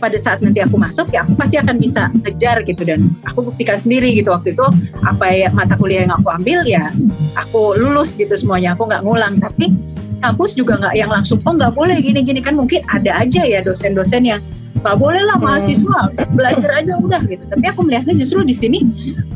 pada 0.01 0.17
saat 0.17 0.41
nanti 0.41 0.65
aku 0.65 0.81
masuk 0.81 1.13
ya 1.13 1.29
aku 1.29 1.37
pasti 1.37 1.61
akan 1.61 1.77
bisa 1.77 2.09
ngejar 2.25 2.65
gitu 2.65 2.83
dan 2.89 3.13
aku 3.29 3.53
buktikan 3.53 3.77
sendiri 3.77 4.17
gitu. 4.17 4.33
Waktu 4.33 4.57
itu 4.57 4.65
apa 5.05 5.29
ya 5.29 5.53
mata 5.53 5.77
kuliah 5.77 6.09
yang 6.09 6.17
aku 6.17 6.33
ambil 6.33 6.65
ya 6.65 6.89
aku 7.37 7.77
lulus 7.77 8.17
gitu 8.17 8.33
semuanya. 8.33 8.73
Aku 8.73 8.89
nggak 8.89 9.05
ngulang. 9.05 9.37
Tapi 9.37 9.77
kampus 10.25 10.57
juga 10.57 10.81
nggak 10.81 10.95
yang 10.97 11.13
langsung 11.13 11.37
oh 11.45 11.53
nggak 11.53 11.77
boleh 11.77 12.01
gini-gini. 12.01 12.41
Kan 12.41 12.57
mungkin 12.57 12.81
ada 12.89 13.21
aja 13.21 13.45
ya 13.45 13.61
dosen-dosen 13.61 14.25
yang 14.25 14.41
nggak 14.81 14.97
boleh 14.97 15.21
lah 15.21 15.37
mahasiswa 15.37 16.09
belajar 16.33 16.71
aja 16.81 16.97
udah 16.97 17.21
gitu. 17.29 17.45
Tapi 17.45 17.65
aku 17.69 17.85
melihatnya 17.85 18.17
justru 18.17 18.41
di 18.41 18.57
sini 18.57 18.81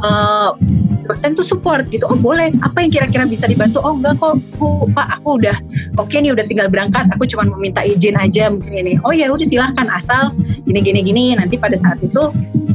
uh, 0.00 0.57
dosen 1.05 1.37
tuh 1.37 1.45
support 1.45 1.85
gitu. 1.93 2.09
Oh 2.09 2.17
boleh. 2.17 2.51
Apa 2.65 2.83
yang 2.83 2.91
kira-kira 2.91 3.25
bisa 3.29 3.45
dibantu? 3.45 3.85
Oh 3.85 3.95
enggak 3.95 4.17
kok. 4.19 4.41
Bu, 4.57 4.89
pak 4.97 5.21
aku 5.21 5.45
udah 5.45 5.57
oke 6.01 6.09
okay 6.09 6.25
nih 6.25 6.33
udah 6.33 6.45
tinggal 6.49 6.67
berangkat. 6.73 7.05
Aku 7.13 7.29
cuma 7.29 7.45
meminta 7.45 7.85
izin 7.85 8.17
aja 8.17 8.49
mungkin 8.49 8.73
ini. 8.73 8.93
Oh 9.05 9.13
ya 9.13 9.29
udah 9.29 9.45
silahkan. 9.45 9.87
Asal 9.93 10.33
gini 10.65 10.81
gini 10.81 11.01
gini. 11.05 11.25
Nanti 11.37 11.61
pada 11.61 11.77
saat 11.77 12.01
itu 12.01 12.33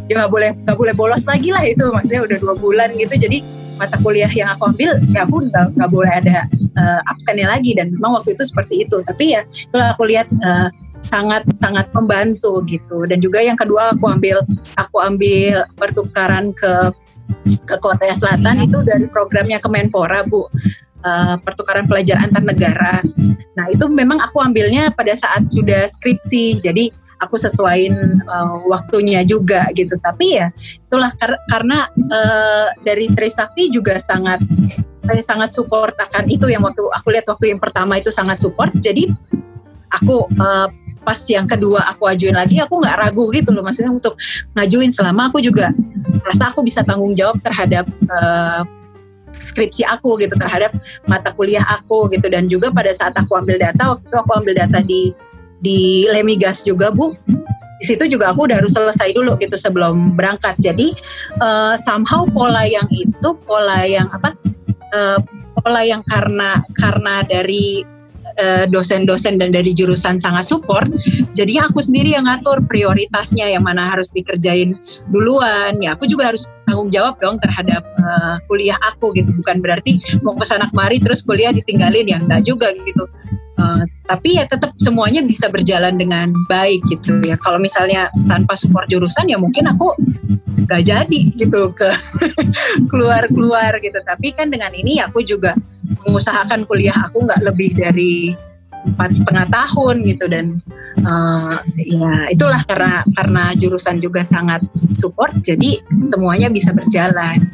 ya 0.08 0.24
nggak 0.24 0.32
boleh 0.32 0.50
nggak 0.64 0.78
boleh 0.78 0.94
bolos 0.94 1.26
lagi 1.26 1.50
lah 1.50 1.66
itu. 1.66 1.86
Maksudnya 1.90 2.22
udah 2.24 2.38
dua 2.38 2.54
bulan 2.56 2.94
gitu. 2.96 3.18
Jadi 3.18 3.42
mata 3.80 3.96
kuliah 3.98 4.30
yang 4.30 4.52
aku 4.54 4.76
ambil 4.76 5.00
ya 5.10 5.24
aku 5.24 5.38
nggak 5.50 5.90
boleh 5.90 6.12
ada 6.12 6.46
uh, 6.78 7.00
absennya 7.10 7.50
lagi. 7.50 7.74
Dan 7.74 7.98
memang 7.98 8.22
waktu 8.22 8.38
itu 8.38 8.46
seperti 8.46 8.86
itu. 8.86 9.02
Tapi 9.02 9.34
ya 9.34 9.42
itulah 9.44 9.98
aku 9.98 10.06
lihat 10.06 10.30
uh, 10.46 10.70
sangat 11.00 11.48
sangat 11.56 11.88
membantu 11.96 12.60
gitu. 12.68 13.08
Dan 13.08 13.24
juga 13.24 13.40
yang 13.40 13.56
kedua 13.56 13.96
aku 13.96 14.06
ambil 14.12 14.44
aku 14.76 14.98
ambil 15.00 15.64
pertukaran 15.80 16.52
ke 16.52 16.92
ke 17.66 17.76
Korea 17.78 18.14
Selatan 18.14 18.66
itu 18.66 18.82
dari 18.82 19.06
programnya 19.10 19.62
Kemenpora 19.62 20.26
Bu 20.26 20.46
uh, 21.04 21.36
pertukaran 21.42 21.86
pelajar 21.86 22.20
antar 22.22 22.44
negara. 22.44 23.04
Nah 23.56 23.66
itu 23.72 23.86
memang 23.92 24.20
aku 24.24 24.40
ambilnya 24.40 24.92
pada 24.94 25.14
saat 25.16 25.48
sudah 25.52 25.88
skripsi, 25.88 26.60
jadi 26.64 26.92
aku 27.20 27.36
sesuaiin 27.36 28.24
uh, 28.26 28.64
waktunya 28.68 29.22
juga 29.28 29.68
gitu. 29.76 29.96
Tapi 30.00 30.40
ya 30.40 30.48
itulah 30.88 31.12
kar 31.20 31.36
karena 31.52 31.88
uh, 31.92 32.68
dari 32.82 33.12
Trisakti 33.12 33.70
juga 33.70 34.00
sangat 34.00 34.40
saya 35.10 35.24
sangat 35.26 35.50
support 35.50 35.98
akan 35.98 36.30
itu 36.30 36.46
yang 36.54 36.62
waktu 36.62 36.86
aku 36.86 37.10
lihat 37.10 37.26
waktu 37.26 37.52
yang 37.56 37.60
pertama 37.60 37.98
itu 37.98 38.14
sangat 38.14 38.38
support. 38.40 38.72
Jadi 38.78 39.10
aku 39.90 40.30
uh, 40.38 40.70
pas 41.02 41.18
yang 41.28 41.48
kedua 41.48 41.86
aku 41.90 42.08
ajuin 42.10 42.36
lagi 42.36 42.60
aku 42.60 42.80
nggak 42.80 42.96
ragu 43.00 43.26
gitu 43.34 43.50
loh 43.52 43.64
maksudnya 43.64 43.92
untuk 43.92 44.16
ngajuin. 44.56 44.92
Selama 44.92 45.32
aku 45.32 45.40
juga 45.44 45.72
rasa 46.24 46.52
aku 46.52 46.64
bisa 46.66 46.84
tanggung 46.84 47.16
jawab 47.16 47.40
terhadap 47.42 47.88
uh, 48.10 48.64
skripsi 49.34 49.86
aku 49.86 50.18
gitu 50.20 50.34
terhadap 50.36 50.74
mata 51.06 51.32
kuliah 51.34 51.64
aku 51.66 52.10
gitu. 52.12 52.28
Dan 52.28 52.48
juga 52.52 52.70
pada 52.70 52.92
saat 52.94 53.14
aku 53.16 53.36
ambil 53.38 53.58
data 53.58 53.96
waktu 53.96 54.06
itu 54.06 54.18
aku 54.18 54.32
ambil 54.36 54.54
data 54.56 54.80
di 54.84 55.12
di 55.60 56.08
Lemigas 56.08 56.64
juga 56.64 56.88
bu 56.88 57.12
di 57.80 57.86
situ 57.88 58.04
juga 58.12 58.36
aku 58.36 58.44
udah 58.44 58.60
harus 58.60 58.76
selesai 58.76 59.16
dulu 59.16 59.40
gitu 59.40 59.56
sebelum 59.56 60.20
berangkat. 60.20 60.60
Jadi 60.60 60.92
uh, 61.40 61.80
somehow 61.80 62.28
pola 62.28 62.68
yang 62.68 62.86
itu 62.92 63.30
pola 63.48 63.88
yang 63.88 64.12
apa 64.12 64.36
uh, 64.92 65.20
pola 65.64 65.82
yang 65.88 66.04
karena 66.04 66.60
karena 66.76 67.24
dari 67.24 67.88
dosen-dosen 68.68 69.38
dan 69.40 69.52
dari 69.52 69.72
jurusan 69.76 70.18
sangat 70.18 70.48
support. 70.48 70.88
Jadi 71.36 71.60
aku 71.60 71.84
sendiri 71.84 72.16
yang 72.16 72.28
ngatur 72.28 72.64
prioritasnya 72.66 73.52
yang 73.52 73.64
mana 73.64 73.92
harus 73.92 74.10
dikerjain 74.12 74.76
duluan. 75.12 75.76
Ya 75.80 75.96
aku 75.96 76.08
juga 76.08 76.32
harus 76.34 76.48
tanggung 76.68 76.94
jawab 76.94 77.18
dong 77.20 77.42
terhadap 77.42 77.84
uh, 78.00 78.38
kuliah 78.48 78.78
aku 78.82 79.12
gitu. 79.16 79.34
Bukan 79.36 79.60
berarti 79.60 80.00
mau 80.24 80.36
ke 80.38 80.46
sana 80.48 80.70
kemari 80.70 81.02
terus 81.02 81.26
kuliah 81.26 81.52
ditinggalin 81.52 82.08
ya 82.08 82.18
enggak 82.22 82.42
juga 82.46 82.72
gitu. 82.74 83.06
Uh, 83.60 83.84
tapi 84.08 84.40
ya 84.40 84.48
tetap 84.48 84.72
semuanya 84.80 85.20
bisa 85.20 85.52
berjalan 85.52 86.00
dengan 86.00 86.32
baik 86.48 86.80
gitu 86.88 87.20
ya. 87.28 87.36
Kalau 87.44 87.60
misalnya 87.60 88.08
tanpa 88.32 88.56
support 88.56 88.88
jurusan 88.88 89.28
ya 89.28 89.36
mungkin 89.36 89.68
aku 89.68 90.00
nggak 90.64 90.84
jadi 90.88 91.22
gitu 91.36 91.76
ke 91.76 91.92
keluar-keluar 92.90 93.84
gitu. 93.84 94.00
Tapi 94.00 94.32
kan 94.32 94.48
dengan 94.48 94.72
ini 94.72 95.04
aku 95.04 95.20
juga 95.28 95.60
mengusahakan 96.10 96.66
kuliah 96.66 96.98
aku 97.06 97.22
nggak 97.22 97.46
lebih 97.46 97.78
dari 97.78 98.34
empat 98.90 99.22
setengah 99.22 99.46
tahun 99.54 100.02
gitu. 100.10 100.26
Dan 100.26 100.58
uh, 101.06 101.62
ya 101.78 102.34
itulah 102.34 102.66
karena 102.66 103.06
karena 103.14 103.44
jurusan 103.54 104.02
juga 104.02 104.26
sangat 104.26 104.66
support 104.98 105.38
jadi 105.46 105.78
semuanya 106.10 106.50
bisa 106.50 106.74
berjalan. 106.74 107.46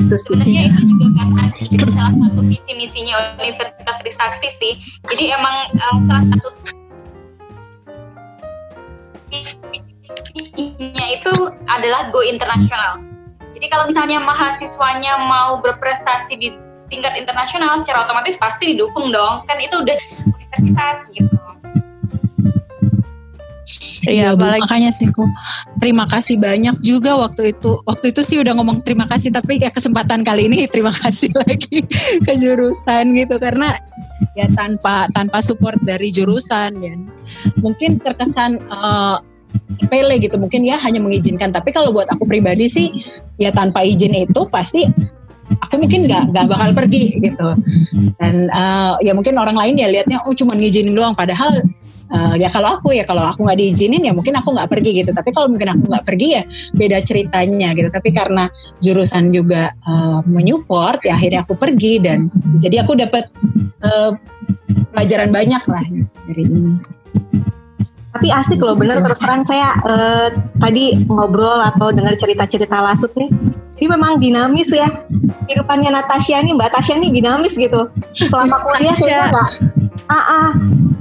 Itu 0.00 0.16
sebenarnya 0.16 0.72
itu 0.74 0.80
juga 0.90 1.22
kan 1.22 1.50
itu 1.60 1.86
salah 1.94 2.14
satu 2.16 2.40
visi 2.42 2.72
misinya 2.74 3.14
Universitas 3.38 3.96
Trisakti 4.02 4.48
sih. 4.56 4.72
Jadi 5.12 5.24
emang 5.36 5.56
uh, 5.76 5.98
salah 6.08 6.24
satu 6.34 6.48
visinya 10.34 11.06
itu 11.12 11.34
adalah 11.68 12.08
go 12.10 12.24
internasional. 12.24 13.02
Jadi 13.56 13.66
kalau 13.72 13.88
misalnya 13.88 14.20
mahasiswanya 14.20 15.16
mau 15.24 15.64
berprestasi 15.64 16.32
di 16.36 16.48
tingkat 16.88 17.18
internasional 17.18 17.82
secara 17.82 18.06
otomatis 18.06 18.38
pasti 18.38 18.74
didukung 18.74 19.10
dong. 19.10 19.42
Kan 19.46 19.58
itu 19.58 19.82
udah 19.82 19.96
universitas 20.22 20.98
gitu. 21.14 21.36
Iya, 24.06 24.38
Bu, 24.38 24.46
makanya 24.46 24.94
sih 24.94 25.10
ku 25.10 25.26
terima 25.82 26.06
kasih 26.06 26.38
banyak 26.38 26.78
juga 26.78 27.18
waktu 27.18 27.50
itu. 27.50 27.82
Waktu 27.82 28.14
itu 28.14 28.22
sih 28.22 28.38
udah 28.38 28.54
ngomong 28.54 28.86
terima 28.86 29.10
kasih, 29.10 29.34
tapi 29.34 29.58
ya 29.58 29.74
kesempatan 29.74 30.22
kali 30.22 30.46
ini 30.46 30.66
terima 30.72 30.94
kasih 30.94 31.34
lagi 31.34 31.82
ke 32.26 32.32
jurusan 32.38 33.18
gitu. 33.18 33.34
Karena 33.42 33.74
ya 34.38 34.46
tanpa 34.54 35.10
tanpa 35.10 35.42
support 35.42 35.82
dari 35.82 36.14
jurusan 36.14 36.70
ya. 36.78 36.94
Mungkin 37.58 37.98
terkesan 37.98 38.62
uh, 38.86 39.18
sepele 39.66 40.22
gitu. 40.22 40.38
Mungkin 40.38 40.62
ya 40.62 40.78
hanya 40.86 41.02
mengizinkan. 41.02 41.50
Tapi 41.50 41.74
kalau 41.74 41.90
buat 41.90 42.06
aku 42.06 42.30
pribadi 42.30 42.70
sih 42.70 42.94
ya 43.42 43.50
tanpa 43.50 43.82
izin 43.82 44.14
itu 44.14 44.46
pasti 44.46 44.86
aku 45.62 45.74
mungkin 45.78 46.06
nggak 46.06 46.22
nggak 46.34 46.46
bakal 46.50 46.68
pergi 46.74 47.04
gitu. 47.20 47.48
Dan 48.18 48.50
uh, 48.50 48.98
ya 49.02 49.12
mungkin 49.14 49.38
orang 49.38 49.56
lain 49.56 49.74
ya 49.78 49.88
liatnya 49.90 50.22
oh 50.26 50.34
cuma 50.34 50.54
ngizinin 50.58 50.94
doang. 50.94 51.14
Padahal 51.14 51.62
uh, 52.12 52.34
ya 52.38 52.48
kalau 52.50 52.78
aku 52.78 52.94
ya 52.94 53.04
kalau 53.06 53.24
aku 53.26 53.46
nggak 53.46 53.58
diizinin 53.58 54.02
ya 54.02 54.12
mungkin 54.14 54.34
aku 54.36 54.54
nggak 54.54 54.68
pergi 54.70 54.90
gitu. 55.04 55.10
Tapi 55.14 55.30
kalau 55.30 55.48
mungkin 55.50 55.68
aku 55.76 55.84
nggak 55.90 56.04
pergi 56.06 56.28
ya 56.38 56.42
beda 56.74 56.98
ceritanya 57.02 57.68
gitu. 57.74 57.88
Tapi 57.90 58.08
karena 58.14 58.44
jurusan 58.82 59.30
juga 59.30 59.72
uh, 59.86 60.20
menyupport 60.26 61.00
ya 61.06 61.14
akhirnya 61.18 61.40
aku 61.46 61.54
pergi 61.54 62.02
dan 62.02 62.28
jadi 62.58 62.82
aku 62.86 62.98
dapat 62.98 63.30
uh, 63.82 64.14
pelajaran 64.92 65.30
banyak 65.30 65.62
lah 65.68 65.84
dari 66.30 66.44
ini. 66.46 66.74
Tapi 68.16 68.32
asik 68.32 68.64
loh 68.64 68.72
bener. 68.72 68.96
Terus 69.04 69.20
terang 69.20 69.44
saya 69.44 69.76
uh, 69.84 70.28
tadi 70.56 70.96
ngobrol 71.04 71.60
atau 71.60 71.92
dengar 71.92 72.16
cerita-cerita 72.16 72.80
Lasut 72.80 73.12
nih 73.12 73.28
ini 73.76 73.86
memang 73.92 74.18
dinamis 74.18 74.72
ya. 74.72 74.88
Kehidupannya 75.46 75.92
Natasha 75.92 76.40
nih 76.40 76.56
Mbak 76.56 76.70
Tasya 76.72 76.96
nih 77.00 77.10
dinamis 77.20 77.54
gitu. 77.60 77.92
Selama 78.16 78.56
kuliah 78.64 78.96
saya 78.96 79.28
nggak 79.28 79.50
ah, 80.08 80.16
ah. 80.16 80.48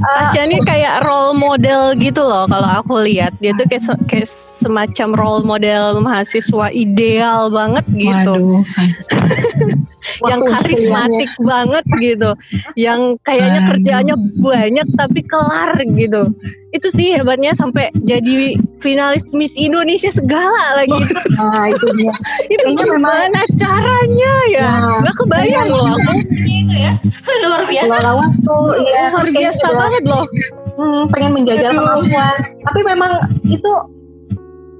Tasya 0.06 0.52
ini 0.52 0.60
kayak 0.68 1.08
role 1.08 1.34
model 1.40 1.96
gitu 1.98 2.22
loh 2.22 2.46
kalau 2.52 2.84
aku 2.84 3.02
lihat. 3.08 3.32
Dia 3.40 3.56
tuh 3.56 3.66
kayak 3.72 3.84
kayak 4.12 4.28
semacam 4.60 5.10
role 5.16 5.44
model 5.48 6.04
mahasiswa 6.04 6.68
ideal 6.76 7.48
banget 7.48 7.86
gitu. 7.96 8.66
Waduh, 8.66 9.86
yang 10.28 10.42
karismatik 10.46 11.32
banget 11.42 11.86
gitu. 12.00 12.32
Yang 12.78 13.20
kayaknya 13.26 13.62
kerjaannya 13.70 14.16
banyak 14.40 14.88
tapi 14.96 15.20
kelar 15.26 15.78
gitu. 15.82 16.32
Itu 16.76 16.92
sih 16.92 17.16
hebatnya 17.16 17.56
sampai 17.56 17.88
jadi 18.04 18.60
finalis 18.84 19.24
Miss 19.32 19.56
Indonesia 19.56 20.12
segala 20.12 20.76
lagi. 20.76 21.00
Nah, 21.40 21.72
itu 21.72 21.88
dia. 21.96 22.14
itu 22.54 22.68
gimana 22.76 23.32
memang... 23.32 23.56
caranya 23.56 24.34
ya? 24.52 24.70
Nah, 24.84 25.00
Gak 25.08 25.16
kebayang 25.24 25.72
loh 25.72 25.96
aku. 25.96 26.14
Itu 26.36 26.76
ya. 26.76 26.94
Luar 27.48 27.64
biasa. 27.64 28.10
waktu, 28.12 28.58
iya. 28.84 29.04
Luar 29.16 29.28
biasa 29.32 29.66
banget 29.72 30.04
loh. 30.04 30.26
Hmm, 30.76 31.04
pengen 31.16 31.32
menjajal 31.40 31.72
kemampuan. 31.72 32.38
Tapi 32.68 32.80
memang 32.84 33.12
itu 33.48 33.72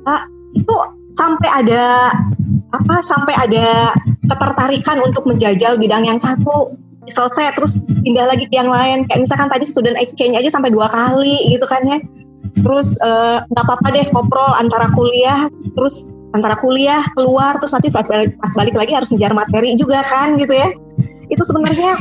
Pak 0.04 0.22
itu 0.54 0.76
sampai 1.16 1.50
ada 1.64 2.12
apa 2.76 2.96
sampai 3.02 3.34
ada 3.40 3.96
ketertarikan 4.28 4.98
untuk 5.04 5.24
menjajal 5.28 5.80
bidang 5.80 6.04
yang 6.04 6.20
satu. 6.20 6.76
Selesai 7.06 7.54
terus 7.54 7.86
pindah 7.86 8.26
lagi 8.26 8.50
ke 8.50 8.56
yang 8.58 8.70
lain. 8.70 9.06
Kayak 9.06 9.30
misalkan 9.30 9.50
tadi 9.54 9.66
student 9.70 9.98
exchange 10.02 10.34
aja 10.42 10.50
sampai 10.50 10.74
dua 10.74 10.90
kali 10.90 11.38
gitu 11.54 11.66
kan 11.70 11.86
ya. 11.86 12.02
Terus 12.56 12.98
eh, 12.98 13.38
nggak 13.46 13.66
uh, 13.66 13.68
apa-apa 13.70 13.88
deh 13.94 14.06
koprol 14.10 14.52
antara 14.58 14.90
kuliah 14.96 15.46
terus 15.78 16.10
antara 16.34 16.58
kuliah 16.58 17.06
keluar 17.14 17.56
terus 17.62 17.78
nanti 17.78 17.94
pas 17.94 18.04
balik, 18.10 18.34
pas 18.42 18.52
balik 18.58 18.76
lagi 18.76 18.92
harus 18.98 19.10
ngejar 19.14 19.38
materi 19.38 19.78
juga 19.78 20.02
kan 20.02 20.34
gitu 20.42 20.54
ya. 20.54 20.70
Itu 21.30 21.44
sebenarnya 21.46 21.94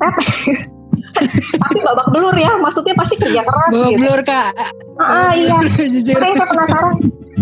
pasti 1.62 1.78
babak 1.84 2.08
belur 2.12 2.36
ya. 2.36 2.52
Maksudnya 2.60 2.94
pasti 2.96 3.14
kerja 3.20 3.42
keras 3.44 3.72
babak 3.74 3.90
gitu. 3.92 4.00
belur 4.00 4.20
kak. 4.24 4.50
Ah, 5.02 5.32
iya. 5.36 5.58
Makanya 6.16 6.36
saya 6.36 6.48
penasaran 6.48 6.94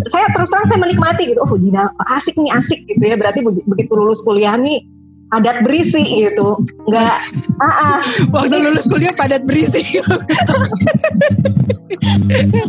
saya 0.05 0.26
terus 0.37 0.53
terang 0.53 0.67
saya 0.69 0.81
menikmati 0.85 1.33
gitu. 1.33 1.41
Oh 1.41 1.57
Dina 1.57 1.88
asik 2.12 2.37
nih 2.37 2.53
asik 2.53 2.85
gitu 2.85 3.00
ya. 3.00 3.17
Berarti 3.17 3.41
begitu 3.43 3.93
lulus 3.97 4.21
kuliah 4.21 4.55
nih 4.61 4.85
padat 5.33 5.65
berisi 5.65 6.03
gitu. 6.05 6.61
Nggak 6.87 7.17
ah, 7.59 7.67
ah. 7.67 7.99
waktu 8.37 8.57
lulus 8.61 8.85
kuliah 8.87 9.15
padat 9.17 9.43
berisi. 9.49 9.83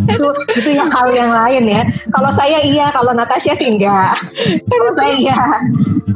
Itu 0.08 0.28
itu 0.56 0.70
yang 0.72 0.90
hal 0.90 1.10
yang 1.12 1.32
lain 1.34 1.64
ya. 1.68 1.84
Kalau 2.14 2.32
saya 2.34 2.58
iya 2.64 2.88
kalau 2.94 3.12
Natasha 3.14 3.54
sih 3.58 3.68
enggak 3.70 4.16
kalau 4.70 4.92
saya 4.96 5.14
iya 5.18 5.38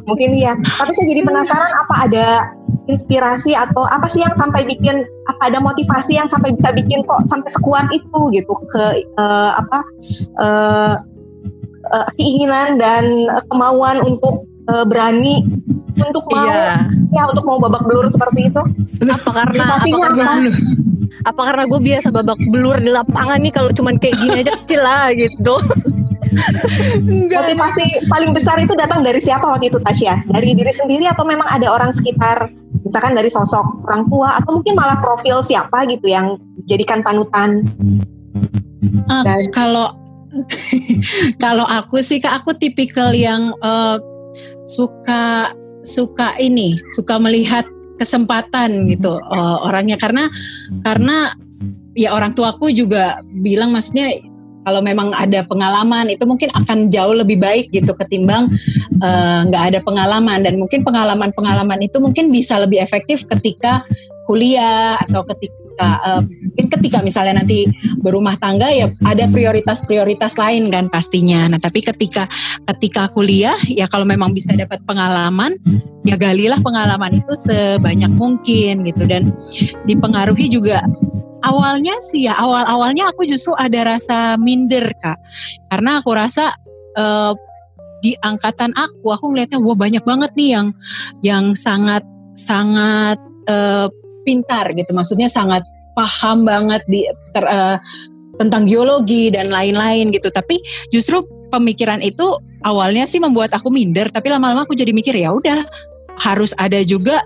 mungkin 0.06 0.30
iya. 0.34 0.54
Tapi 0.58 0.92
saya 0.96 1.08
jadi 1.12 1.22
penasaran 1.26 1.72
apa 1.76 1.96
ada 2.10 2.28
inspirasi 2.92 3.56
atau 3.56 3.88
apa 3.88 4.06
sih 4.12 4.20
yang 4.20 4.36
sampai 4.36 4.68
bikin 4.68 5.08
apa 5.32 5.42
ada 5.48 5.60
motivasi 5.64 6.20
yang 6.20 6.28
sampai 6.28 6.52
bisa 6.52 6.76
bikin 6.76 7.02
kok 7.08 7.24
sampai 7.32 7.48
sekuat 7.48 7.88
itu 7.96 8.22
gitu 8.36 8.54
ke 8.68 8.84
uh, 9.16 9.52
apa 9.56 9.80
uh, 10.44 10.94
uh, 11.96 12.08
keinginan 12.20 12.76
dan 12.76 13.32
kemauan 13.48 14.04
untuk 14.04 14.44
uh, 14.68 14.84
berani 14.84 15.48
untuk 15.96 16.26
mau 16.32 16.48
iya. 16.48 16.84
ya 17.14 17.24
untuk 17.32 17.44
mau 17.48 17.58
babak 17.62 17.84
belur 17.88 18.08
seperti 18.12 18.52
itu 18.52 18.62
apa 19.08 19.30
karena 19.32 19.64
apa 19.80 19.86
karena 19.88 20.34
apa 21.28 21.42
karena 21.52 21.64
gue 21.70 21.80
biasa 21.84 22.08
babak 22.10 22.40
belur 22.50 22.78
di 22.82 22.90
lapangan 22.90 23.40
nih 23.44 23.54
kalau 23.54 23.70
cuman 23.76 23.96
kayak 24.02 24.18
gini 24.20 24.42
aja 24.44 24.54
kecil 24.66 24.82
lah 24.82 25.12
gitu 25.14 25.56
Enggak. 26.32 27.44
Motivasi 27.44 28.08
paling 28.08 28.32
besar 28.32 28.56
itu 28.64 28.72
datang 28.80 29.04
dari 29.04 29.20
siapa 29.20 29.44
waktu 29.44 29.68
itu 29.68 29.84
Tasya? 29.84 30.32
Dari 30.32 30.56
diri 30.56 30.72
sendiri 30.72 31.06
atau 31.12 31.28
memang 31.28 31.48
ada 31.52 31.68
orang 31.68 31.92
sekitar 31.92 32.48
misalkan 32.86 33.14
dari 33.14 33.30
sosok 33.30 33.86
orang 33.90 34.04
tua 34.10 34.30
atau 34.42 34.60
mungkin 34.60 34.74
malah 34.78 34.98
profil 35.00 35.42
siapa 35.42 35.86
gitu 35.90 36.10
yang 36.10 36.38
jadikan 36.66 37.02
panutan? 37.06 37.66
Uh, 39.10 39.24
Dan, 39.24 39.40
kalau 39.54 39.94
kalau 41.44 41.66
aku 41.68 42.00
sih 42.00 42.24
kak 42.24 42.42
aku 42.42 42.56
tipikal 42.56 43.12
yang 43.12 43.52
uh, 43.60 44.00
suka 44.64 45.52
suka 45.84 46.38
ini 46.40 46.78
suka 46.96 47.20
melihat 47.20 47.68
kesempatan 48.00 48.90
gitu 48.90 49.20
uh, 49.20 49.58
orangnya 49.68 50.00
karena 50.00 50.32
karena 50.82 51.36
ya 51.94 52.16
orang 52.16 52.32
tuaku 52.32 52.72
juga 52.72 53.20
bilang 53.44 53.76
maksudnya 53.76 54.10
kalau 54.62 54.82
memang 54.82 55.14
ada 55.14 55.42
pengalaman 55.46 56.10
itu 56.14 56.24
mungkin 56.26 56.50
akan 56.54 56.90
jauh 56.90 57.16
lebih 57.18 57.42
baik 57.42 57.74
gitu 57.74 57.94
ketimbang 57.98 58.50
eh, 59.02 59.40
nggak 59.50 59.64
uh, 59.64 59.68
ada 59.74 59.80
pengalaman 59.82 60.46
dan 60.46 60.58
mungkin 60.62 60.86
pengalaman-pengalaman 60.86 61.86
itu 61.86 61.98
mungkin 61.98 62.30
bisa 62.30 62.62
lebih 62.62 62.82
efektif 62.82 63.26
ketika 63.26 63.82
kuliah 64.30 64.96
atau 65.02 65.26
ketika 65.26 65.88
uh, 66.06 66.22
mungkin 66.22 66.68
ketika 66.68 67.00
misalnya 67.02 67.42
nanti 67.42 67.66
berumah 68.04 68.38
tangga 68.38 68.70
ya 68.70 68.92
ada 69.08 69.26
prioritas-prioritas 69.28 70.38
lain 70.38 70.70
kan 70.70 70.86
pastinya. 70.92 71.48
Nah 71.50 71.58
tapi 71.58 71.82
ketika 71.82 72.30
ketika 72.76 73.10
kuliah 73.10 73.58
ya 73.72 73.90
kalau 73.90 74.06
memang 74.06 74.36
bisa 74.36 74.54
dapat 74.54 74.84
pengalaman 74.86 75.56
ya 76.06 76.18
galilah 76.18 76.62
pengalaman 76.62 77.22
itu 77.24 77.34
sebanyak 77.34 78.12
mungkin 78.14 78.86
gitu 78.86 79.10
dan 79.10 79.34
dipengaruhi 79.90 80.50
juga 80.52 80.86
awalnya 81.42 81.96
sih 82.02 82.30
ya 82.30 82.38
awal-awalnya 82.38 83.10
aku 83.12 83.26
justru 83.28 83.54
ada 83.58 83.98
rasa 83.98 84.38
minder 84.38 84.94
kak. 84.98 85.18
Karena 85.70 86.02
aku 86.02 86.12
rasa 86.14 86.54
uh, 86.98 87.34
di 88.02 88.18
angkatan 88.26 88.74
aku 88.74 89.14
aku 89.14 89.30
ngelihatnya 89.30 89.62
wah 89.62 89.78
banyak 89.78 90.02
banget 90.02 90.32
nih 90.34 90.50
yang 90.58 90.68
yang 91.22 91.46
sangat 91.54 92.02
sangat 92.34 93.18
uh, 93.50 93.88
pintar 94.26 94.70
gitu. 94.74 94.94
Maksudnya 94.94 95.30
sangat 95.30 95.62
paham 95.94 96.48
banget 96.48 96.82
di 96.88 97.06
ter, 97.36 97.46
uh, 97.46 97.78
tentang 98.40 98.66
geologi 98.66 99.30
dan 99.30 99.50
lain-lain 99.50 100.10
gitu. 100.10 100.32
Tapi 100.34 100.58
justru 100.90 101.22
pemikiran 101.52 102.00
itu 102.00 102.26
awalnya 102.64 103.04
sih 103.04 103.20
membuat 103.20 103.52
aku 103.52 103.68
minder 103.68 104.08
tapi 104.08 104.32
lama-lama 104.32 104.64
aku 104.64 104.74
jadi 104.74 104.96
mikir 104.96 105.12
ya 105.20 105.36
udah 105.36 105.60
harus 106.24 106.56
ada 106.56 106.80
juga 106.88 107.20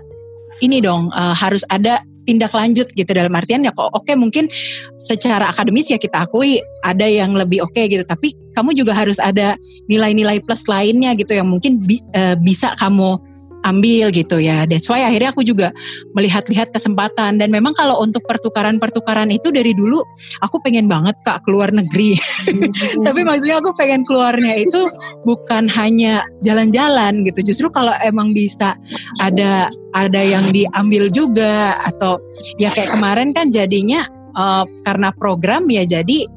ini 0.58 0.82
dong 0.82 1.12
uh, 1.14 1.36
harus 1.36 1.62
ada 1.70 2.02
tindak 2.26 2.50
lanjut 2.50 2.90
gitu 2.90 3.06
dalam 3.14 3.30
artian 3.32 3.62
ya 3.62 3.70
kok 3.70 3.94
oke 3.94 4.02
okay, 4.02 4.18
mungkin 4.18 4.50
secara 4.98 5.48
akademis 5.54 5.94
ya 5.94 5.96
kita 5.96 6.26
akui 6.26 6.58
ada 6.82 7.06
yang 7.06 7.32
lebih 7.32 7.62
oke 7.62 7.72
okay 7.72 7.86
gitu 7.86 8.02
tapi 8.02 8.34
kamu 8.52 8.74
juga 8.74 8.92
harus 8.92 9.22
ada 9.22 9.54
nilai-nilai 9.86 10.42
plus 10.42 10.66
lainnya 10.66 11.14
gitu 11.14 11.32
yang 11.36 11.46
mungkin 11.46 11.78
bi, 11.78 12.02
uh, 12.18 12.34
bisa 12.42 12.74
kamu 12.76 13.16
ambil 13.64 14.12
gitu 14.12 14.42
ya. 14.42 14.68
That's 14.68 14.88
why 14.90 15.06
akhirnya 15.06 15.32
aku 15.32 15.46
juga 15.46 15.72
melihat-lihat 16.12 16.74
kesempatan 16.74 17.40
dan 17.40 17.48
memang 17.48 17.72
kalau 17.72 18.02
untuk 18.02 18.26
pertukaran-pertukaran 18.28 19.32
itu 19.32 19.48
dari 19.48 19.72
dulu 19.72 20.02
aku 20.44 20.60
pengen 20.60 20.90
banget 20.90 21.16
Kak 21.24 21.46
keluar 21.46 21.72
negeri. 21.72 22.18
Tapi 23.06 23.20
maksudnya 23.24 23.62
aku 23.62 23.72
pengen 23.78 24.04
keluarnya 24.04 24.60
itu 24.60 24.80
bukan 25.24 25.70
hanya 25.72 26.26
jalan-jalan 26.44 27.24
gitu. 27.24 27.40
Justru 27.52 27.72
kalau 27.72 27.94
emang 28.04 28.36
bisa 28.36 28.76
ada 29.22 29.70
ada 29.96 30.20
yang 30.20 30.52
diambil 30.52 31.08
juga 31.08 31.72
atau 31.88 32.20
ya 32.60 32.68
kayak 32.68 32.92
kemarin 32.92 33.32
kan 33.32 33.48
jadinya 33.48 34.04
uh, 34.36 34.64
karena 34.84 35.08
program 35.16 35.64
ya 35.72 35.88
jadi 35.88 36.28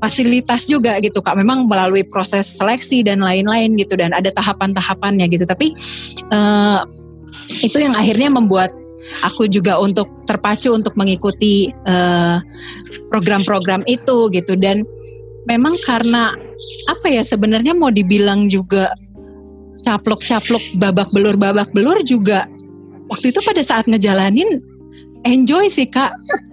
fasilitas 0.00 0.66
juga 0.66 0.96
gitu 1.04 1.20
kak. 1.20 1.36
Memang 1.36 1.68
melalui 1.68 2.02
proses 2.02 2.48
seleksi 2.48 3.04
dan 3.04 3.20
lain-lain 3.20 3.76
gitu 3.76 3.94
dan 3.94 4.16
ada 4.16 4.32
tahapan-tahapannya 4.32 5.28
gitu. 5.28 5.44
Tapi 5.44 5.76
uh, 6.32 6.82
itu 7.60 7.78
yang 7.78 7.94
akhirnya 7.94 8.32
membuat 8.32 8.72
aku 9.26 9.46
juga 9.50 9.76
untuk 9.80 10.06
terpacu 10.28 10.70
untuk 10.70 10.94
mengikuti 10.94 11.66
eh, 11.68 12.36
program-program 13.10 13.82
itu 13.90 14.30
gitu. 14.30 14.54
Dan 14.54 14.86
memang 15.50 15.74
karena 15.82 16.30
apa 16.86 17.06
ya 17.08 17.24
sebenarnya 17.24 17.74
mau 17.74 17.90
dibilang 17.90 18.46
juga 18.46 18.92
caplok-caplok 19.82 20.76
babak 20.76 21.08
belur 21.16 21.40
babak 21.40 21.72
belur 21.72 21.96
juga 22.04 22.44
waktu 23.08 23.32
itu 23.32 23.40
pada 23.40 23.64
saat 23.64 23.88
ngejalanin 23.88 24.60
enjoy 25.26 25.66
sih 25.66 25.88
kak. 25.88 26.12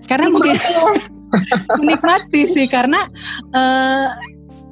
Karena 0.09 0.31
mungkin 0.31 0.55
menikmati 1.79 2.47
sih 2.47 2.67
karena 2.67 2.99
uh, 3.51 4.07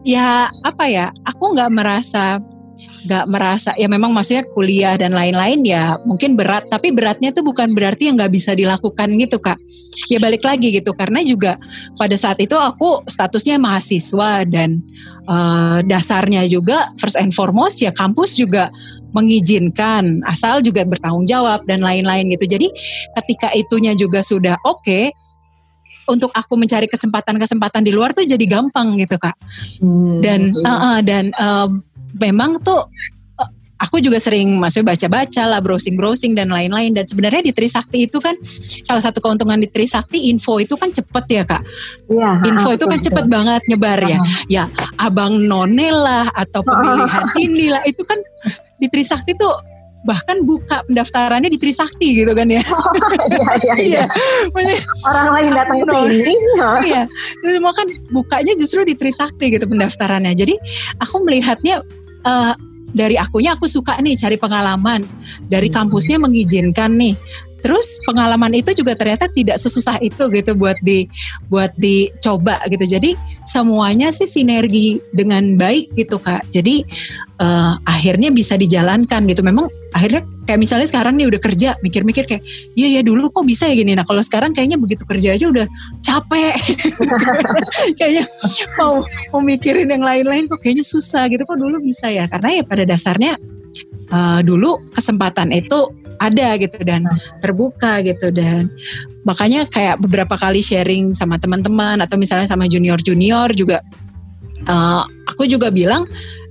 ya 0.05 0.47
apa 0.63 0.85
ya 0.87 1.09
aku 1.25 1.57
nggak 1.57 1.71
merasa 1.73 2.39
nggak 3.05 3.25
merasa 3.29 3.71
ya 3.77 3.85
memang 3.85 4.09
maksudnya 4.09 4.43
kuliah 4.49 4.97
dan 4.97 5.13
lain-lain 5.13 5.61
ya 5.61 5.93
mungkin 6.09 6.33
berat 6.33 6.65
tapi 6.65 6.89
beratnya 6.89 7.29
tuh 7.29 7.45
bukan 7.45 7.69
berarti 7.77 8.09
yang 8.09 8.17
nggak 8.17 8.33
bisa 8.33 8.57
dilakukan 8.57 9.13
gitu 9.21 9.37
kak. 9.37 9.61
Ya 10.09 10.17
balik 10.17 10.41
lagi 10.41 10.73
gitu 10.73 10.89
karena 10.97 11.21
juga 11.21 11.53
pada 12.01 12.17
saat 12.17 12.41
itu 12.41 12.57
aku 12.57 13.05
statusnya 13.05 13.61
mahasiswa 13.61 14.41
dan 14.49 14.81
uh, 15.29 15.85
dasarnya 15.85 16.49
juga 16.49 16.89
first 16.97 17.17
and 17.21 17.29
foremost 17.33 17.77
ya 17.77 17.93
kampus 17.93 18.41
juga 18.41 18.73
mengizinkan 19.13 20.25
asal 20.27 20.59
juga 20.59 20.83
bertanggung 20.83 21.29
jawab 21.29 21.63
dan 21.69 21.85
lain-lain 21.85 22.25
gitu. 22.33 22.57
Jadi 22.57 22.67
ketika 23.21 23.53
itunya 23.53 23.93
juga 23.93 24.25
sudah 24.25 24.57
oke 24.65 24.81
okay, 24.81 25.13
untuk 26.05 26.29
aku 26.31 26.53
mencari 26.55 26.85
kesempatan-kesempatan 26.85 27.81
di 27.81 27.91
luar 27.91 28.13
tuh 28.13 28.25
jadi 28.25 28.41
gampang 28.45 28.97
gitu 29.01 29.17
kak. 29.17 29.35
Hmm, 29.81 30.21
dan 30.21 30.53
uh, 30.61 30.69
uh, 30.69 30.99
dan 31.01 31.33
uh, 31.35 31.67
memang 32.21 32.61
tuh 32.61 32.85
uh, 33.41 33.49
aku 33.81 33.99
juga 33.99 34.21
sering 34.21 34.61
maksudnya 34.61 34.93
baca-baca 34.93 35.43
lah, 35.49 35.59
browsing-browsing 35.61 36.37
dan 36.37 36.53
lain-lain. 36.53 36.93
Dan 36.93 37.05
sebenarnya 37.05 37.41
di 37.41 37.53
Trisakti 37.53 38.05
itu 38.05 38.21
kan 38.21 38.37
salah 38.85 39.01
satu 39.01 39.17
keuntungan 39.19 39.57
di 39.57 39.67
Trisakti 39.67 40.29
info 40.29 40.61
itu 40.61 40.77
kan 40.77 40.93
cepet 40.93 41.25
ya 41.29 41.43
kak. 41.43 41.63
Iya. 42.09 42.31
Info 42.45 42.69
itu 42.73 42.85
kan 42.85 42.99
cepet 43.01 43.25
banget 43.25 43.61
nyebar 43.67 43.99
ya. 44.05 44.19
Ya 44.45 44.63
abang 45.01 45.35
none 45.35 45.89
lah 45.89 46.29
atau 46.31 46.61
pemilihan 46.61 47.25
inilah 47.45 47.81
itu 47.89 48.05
kan 48.05 48.17
di 48.77 48.87
Trisakti 48.91 49.33
tuh 49.33 49.74
bahkan 50.05 50.45
buka 50.45 50.85
pendaftarannya 50.85 51.49
di 51.49 51.57
Trisakti 51.57 52.23
gitu 52.23 52.31
kan 52.31 52.47
ya. 52.47 52.61
Oh, 53.35 53.57
iya, 53.57 53.75
iya, 53.81 54.03
iya. 54.61 54.77
Orang 55.09 55.33
lain 55.33 55.51
datang 55.57 55.81
ke 55.81 55.91
sini. 56.13 56.33
Iya, 56.85 57.03
itu 57.41 57.49
semua 57.57 57.73
kan 57.73 57.87
bukanya 58.13 58.53
justru 58.55 58.85
di 58.85 58.93
Trisakti 58.93 59.49
gitu 59.49 59.65
pendaftarannya. 59.65 60.37
Jadi 60.37 60.53
aku 61.01 61.25
melihatnya 61.25 61.81
uh, 62.23 62.53
dari 62.95 63.19
akunya 63.19 63.57
aku 63.57 63.67
suka 63.67 63.99
nih 63.99 64.15
cari 64.15 64.37
pengalaman 64.39 65.03
dari 65.51 65.67
hmm. 65.67 65.75
kampusnya 65.75 66.17
mengizinkan 66.21 66.95
nih 66.95 67.17
terus 67.65 67.97
pengalaman 68.05 68.53
itu 68.53 68.77
juga 68.77 68.93
ternyata 68.93 69.25
tidak 69.25 69.57
sesusah 69.57 69.97
itu 69.97 70.29
gitu 70.29 70.53
buat 70.53 70.77
di 70.85 71.09
buat 71.49 71.73
dicoba 71.73 72.61
gitu. 72.69 72.85
Jadi 72.85 73.17
semuanya 73.41 74.13
sih 74.13 74.29
sinergi 74.29 75.01
dengan 75.09 75.57
baik 75.57 75.97
gitu 75.97 76.21
kak. 76.21 76.45
Jadi 76.53 76.85
uh, 77.41 77.73
akhirnya 77.81 78.29
bisa 78.29 78.53
dijalankan 78.53 79.25
gitu. 79.25 79.41
Memang 79.41 79.65
akhirnya 79.97 80.21
kayak 80.45 80.61
misalnya 80.61 80.85
sekarang 80.85 81.17
nih 81.17 81.25
udah 81.25 81.41
kerja 81.41 81.73
mikir-mikir 81.81 82.29
kayak 82.29 82.45
iya 82.77 82.99
ya 82.99 83.01
dulu 83.01 83.33
kok 83.33 83.49
bisa 83.49 83.65
ya 83.65 83.73
gini. 83.73 83.97
Nah 83.97 84.05
kalau 84.05 84.21
sekarang 84.21 84.53
kayaknya 84.53 84.77
begitu 84.77 85.01
kerja 85.01 85.33
aja 85.33 85.49
udah 85.49 85.65
capek. 86.05 86.53
Kayaknya 87.97 88.29
mau 88.77 89.01
mau 89.33 89.41
mikirin 89.41 89.89
yang 89.89 90.05
lain-lain 90.05 90.45
kok 90.45 90.61
kayaknya 90.61 90.85
susah 90.85 91.25
gitu. 91.33 91.41
Kok 91.49 91.57
dulu 91.57 91.81
bisa 91.81 92.13
ya? 92.13 92.29
Karena 92.29 92.61
ya 92.61 92.63
pada 92.67 92.85
dasarnya 92.85 93.33
uh, 94.13 94.39
dulu 94.45 94.91
kesempatan 94.93 95.49
itu 95.49 96.04
ada 96.19 96.55
gitu 96.59 96.79
dan 96.83 97.05
terbuka 97.43 97.99
gitu 98.05 98.31
dan 98.31 98.71
makanya 99.27 99.67
kayak 99.67 99.99
beberapa 99.99 100.35
kali 100.39 100.63
sharing 100.63 101.11
sama 101.11 101.35
teman-teman 101.41 101.99
atau 101.99 102.15
misalnya 102.15 102.47
sama 102.47 102.69
junior-junior 102.69 103.51
juga 103.51 103.83
uh, 104.69 105.03
aku 105.27 105.49
juga 105.49 105.69
bilang 105.69 106.05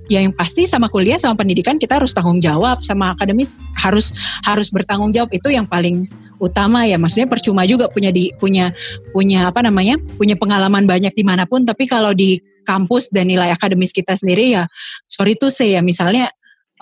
ya 0.05 0.21
yang 0.21 0.33
pasti 0.37 0.69
sama 0.69 0.85
kuliah 0.89 1.17
sama 1.17 1.33
pendidikan 1.33 1.81
kita 1.81 1.97
harus 1.97 2.13
tanggung 2.13 2.37
jawab 2.37 2.81
sama 2.85 3.17
akademis 3.17 3.57
harus 3.77 4.13
harus 4.45 4.69
bertanggung 4.69 5.09
jawab. 5.09 5.33
Itu 5.33 5.49
yang 5.49 5.65
paling 5.65 6.05
utama 6.37 6.83
ya 6.83 6.99
maksudnya 6.99 7.31
percuma 7.31 7.63
juga 7.63 7.87
punya 7.87 8.11
di 8.11 8.29
punya 8.35 8.69
punya 9.15 9.49
apa 9.49 9.63
namanya 9.63 9.95
punya 10.19 10.35
pengalaman 10.35 10.83
banyak 10.83 11.15
di 11.15 11.23
mana 11.23 11.47
pun 11.47 11.63
tapi 11.63 11.87
kalau 11.87 12.11
di 12.11 12.37
kampus 12.67 13.07
dan 13.07 13.31
nilai 13.31 13.55
akademis 13.55 13.95
kita 13.95 14.19
sendiri 14.19 14.51
ya 14.59 14.67
sorry 15.07 15.39
tuh 15.39 15.47
saya 15.47 15.79
ya 15.79 15.81
misalnya 15.81 16.27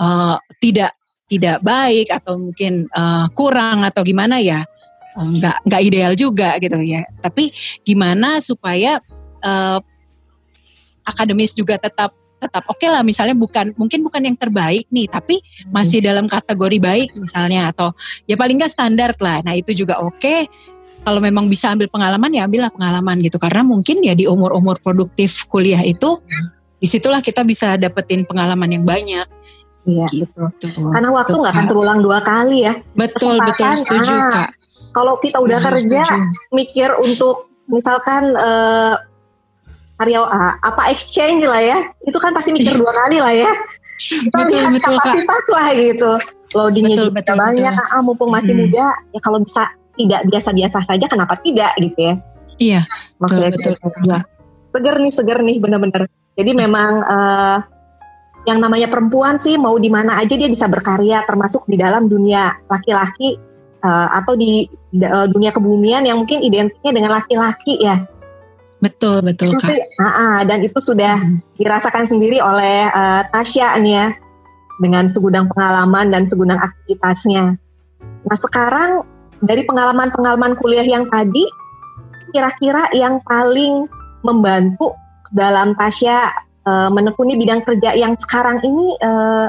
uh, 0.01 0.41
tidak 0.57 0.97
tidak 1.27 1.63
baik 1.63 2.11
atau 2.11 2.35
mungkin 2.37 2.87
uh, 2.91 3.25
kurang 3.31 3.87
atau 3.87 4.03
gimana 4.03 4.43
ya 4.43 4.67
uh, 5.15 5.29
nggak 5.39 5.65
nggak 5.65 5.81
ideal 5.81 6.13
juga 6.17 6.57
gitu 6.59 6.77
ya. 6.83 7.01
Tapi 7.21 7.53
gimana 7.85 8.43
supaya 8.43 8.99
uh, 9.41 9.79
akademis 11.07 11.55
juga 11.55 11.79
tetap 11.79 12.11
tetap 12.43 12.63
oke 12.67 12.79
okay 12.79 12.91
lah. 12.91 13.01
Misalnya 13.07 13.35
bukan 13.37 13.71
mungkin 13.79 14.03
bukan 14.03 14.21
yang 14.27 14.35
terbaik 14.35 14.85
nih 14.91 15.07
tapi 15.07 15.39
masih 15.71 16.03
hmm. 16.03 16.07
dalam 16.11 16.25
kategori 16.27 16.77
baik 16.79 17.09
misalnya 17.15 17.71
atau 17.71 17.95
ya 18.27 18.35
paling 18.35 18.59
nggak 18.59 18.73
standar 18.73 19.15
lah. 19.19 19.39
Nah 19.47 19.55
itu 19.55 19.71
juga 19.71 19.99
oke. 20.03 20.19
Okay. 20.19 20.41
kalau 21.03 21.19
memang 21.19 21.51
bisa 21.51 21.67
ambil 21.67 21.91
pengalaman 21.91 22.31
ya 22.31 22.47
ambillah 22.47 22.71
pengalaman 22.71 23.19
gitu. 23.19 23.35
Karena 23.35 23.59
mungkin 23.59 23.99
ya 23.99 24.15
di 24.15 24.23
umur-umur 24.23 24.79
produktif 24.79 25.43
kuliah 25.51 25.83
itu 25.83 26.15
di 26.79 26.87
situlah 26.87 27.19
kita 27.19 27.43
bisa 27.43 27.75
dapetin 27.75 28.23
pengalaman 28.23 28.71
yang 28.71 28.87
banyak 28.87 29.27
Iya 29.83 30.07
gitu. 30.15 30.47
betul. 30.47 30.89
Karena 30.95 31.09
waktu 31.11 31.35
nggak 31.35 31.53
akan 31.53 31.67
terulang 31.67 31.99
dua 31.99 32.19
kali 32.23 32.63
ya. 32.63 32.73
Betul 32.95 33.35
betul 33.43 33.75
setuju 33.75 34.15
ah, 34.15 34.31
kak. 34.31 34.49
Kalau 34.95 35.13
kita 35.19 35.37
setuju, 35.39 35.47
udah 35.47 35.59
kerja 35.59 36.01
setuju. 36.07 36.15
mikir 36.55 36.89
untuk 37.03 37.51
misalkan 37.67 38.31
uh, 38.39 38.95
karya 39.99 40.23
uh, 40.23 40.53
apa 40.63 40.87
exchange 40.91 41.43
lah 41.43 41.59
ya, 41.59 41.77
itu 42.07 42.17
kan 42.17 42.31
pasti 42.31 42.55
mikir 42.55 42.79
dua 42.79 42.91
kali 42.91 43.19
lah 43.19 43.33
ya. 43.35 43.51
Kita 44.03 44.35
betul, 44.35 44.51
lihat 44.51 44.71
betul, 44.75 44.95
kapasitas 44.99 45.43
kak. 45.47 45.53
lah 45.53 45.67
gitu. 45.79 46.11
Loadingnya 46.53 46.95
betul, 46.97 47.07
juga 47.07 47.15
betul, 47.23 47.35
banyak. 47.39 47.73
Betul. 47.77 47.93
Ah, 47.93 48.01
mumpung 48.03 48.31
masih 48.33 48.53
hmm. 48.53 48.61
muda, 48.67 48.85
ya 49.15 49.19
kalau 49.23 49.39
bisa 49.39 49.63
tidak 49.95 50.21
biasa-biasa 50.27 50.77
saja, 50.83 51.05
kenapa 51.07 51.33
tidak 51.39 51.71
gitu 51.79 51.99
ya? 52.01 52.15
Iya. 52.57 52.81
Maksudnya 53.21 53.51
betul, 53.53 53.73
betul, 53.77 53.89
betul. 53.95 54.19
Seger 54.73 54.95
nih, 54.97 55.11
seger 55.13 55.39
nih, 55.45 55.57
benar-benar. 55.61 56.01
Jadi 56.33 56.51
memang 56.57 56.91
uh, 57.05 57.57
yang 58.43 58.59
namanya 58.59 58.91
perempuan 58.91 59.39
sih 59.39 59.55
mau 59.55 59.79
di 59.79 59.87
mana 59.87 60.19
aja 60.19 60.35
dia 60.35 60.51
bisa 60.51 60.67
berkarya 60.67 61.23
termasuk 61.23 61.63
di 61.67 61.79
dalam 61.79 62.11
dunia 62.11 62.59
laki-laki 62.67 63.39
uh, 63.83 64.07
atau 64.19 64.35
di 64.35 64.67
uh, 64.99 65.27
dunia 65.31 65.55
kebumian 65.55 66.03
yang 66.03 66.19
mungkin 66.19 66.43
identiknya 66.43 66.91
dengan 66.91 67.11
laki-laki 67.19 67.79
ya. 67.79 68.03
Betul 68.83 69.23
betul 69.23 69.55
kak. 69.55 69.71
Uh, 69.71 70.05
uh, 70.07 70.37
dan 70.43 70.59
itu 70.59 70.75
sudah 70.83 71.15
hmm. 71.15 71.39
dirasakan 71.55 72.03
sendiri 72.03 72.43
oleh 72.43 72.91
uh, 72.91 73.23
Tasya 73.31 73.79
nih 73.79 73.93
ya 73.95 74.07
dengan 74.83 75.07
segudang 75.07 75.47
pengalaman 75.47 76.11
dan 76.11 76.27
segudang 76.27 76.59
aktivitasnya. 76.59 77.55
Nah 78.27 78.37
sekarang 78.39 79.07
dari 79.39 79.63
pengalaman-pengalaman 79.63 80.59
kuliah 80.59 80.83
yang 80.83 81.07
tadi, 81.07 81.47
kira-kira 82.35 82.91
yang 82.91 83.23
paling 83.23 83.87
membantu 84.23 84.95
dalam 85.31 85.75
Tasya 85.79 86.27
uh, 86.67 86.89
menekuni 86.91 87.39
bidang 87.39 87.63
kerja 87.63 87.95
yang 87.95 88.13
sekarang 88.19 88.59
ini 88.63 88.97
uh, 89.01 89.47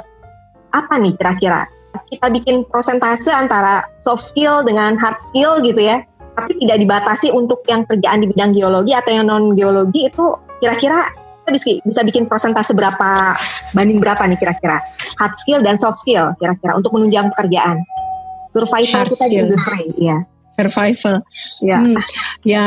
apa 0.75 0.95
nih 0.99 1.15
kira-kira? 1.19 1.67
Kita 2.11 2.27
bikin 2.31 2.67
prosentase 2.67 3.31
antara 3.31 3.87
soft 4.03 4.27
skill 4.27 4.67
dengan 4.67 4.99
hard 4.99 5.19
skill 5.23 5.63
gitu 5.63 5.79
ya, 5.79 6.03
tapi 6.35 6.59
tidak 6.59 6.83
dibatasi 6.83 7.31
untuk 7.31 7.63
yang 7.71 7.87
kerjaan 7.87 8.23
di 8.23 8.31
bidang 8.31 8.51
geologi 8.51 8.93
atau 8.93 9.11
yang 9.15 9.27
non 9.31 9.55
geologi 9.55 10.11
itu 10.11 10.25
kira-kira 10.59 11.07
kita 11.45 11.51
bisa, 11.55 11.67
bisa 11.87 12.01
bikin 12.03 12.25
prosentase 12.27 12.73
berapa 12.75 13.39
banding 13.77 14.03
berapa 14.03 14.23
nih 14.27 14.39
kira-kira? 14.39 14.83
Hard 15.23 15.35
skill 15.39 15.63
dan 15.63 15.79
soft 15.79 16.03
skill 16.03 16.35
kira-kira 16.43 16.75
untuk 16.75 16.91
menunjang 16.91 17.31
pekerjaan. 17.35 17.79
Survival 18.51 19.03
hard 19.03 19.11
kita 19.15 19.27
skill. 19.27 19.47
juga 19.55 19.75
ya 19.99 20.19
survival. 20.55 21.15
Ya 21.61 21.79
hmm, 21.83 21.97
ya 22.47 22.65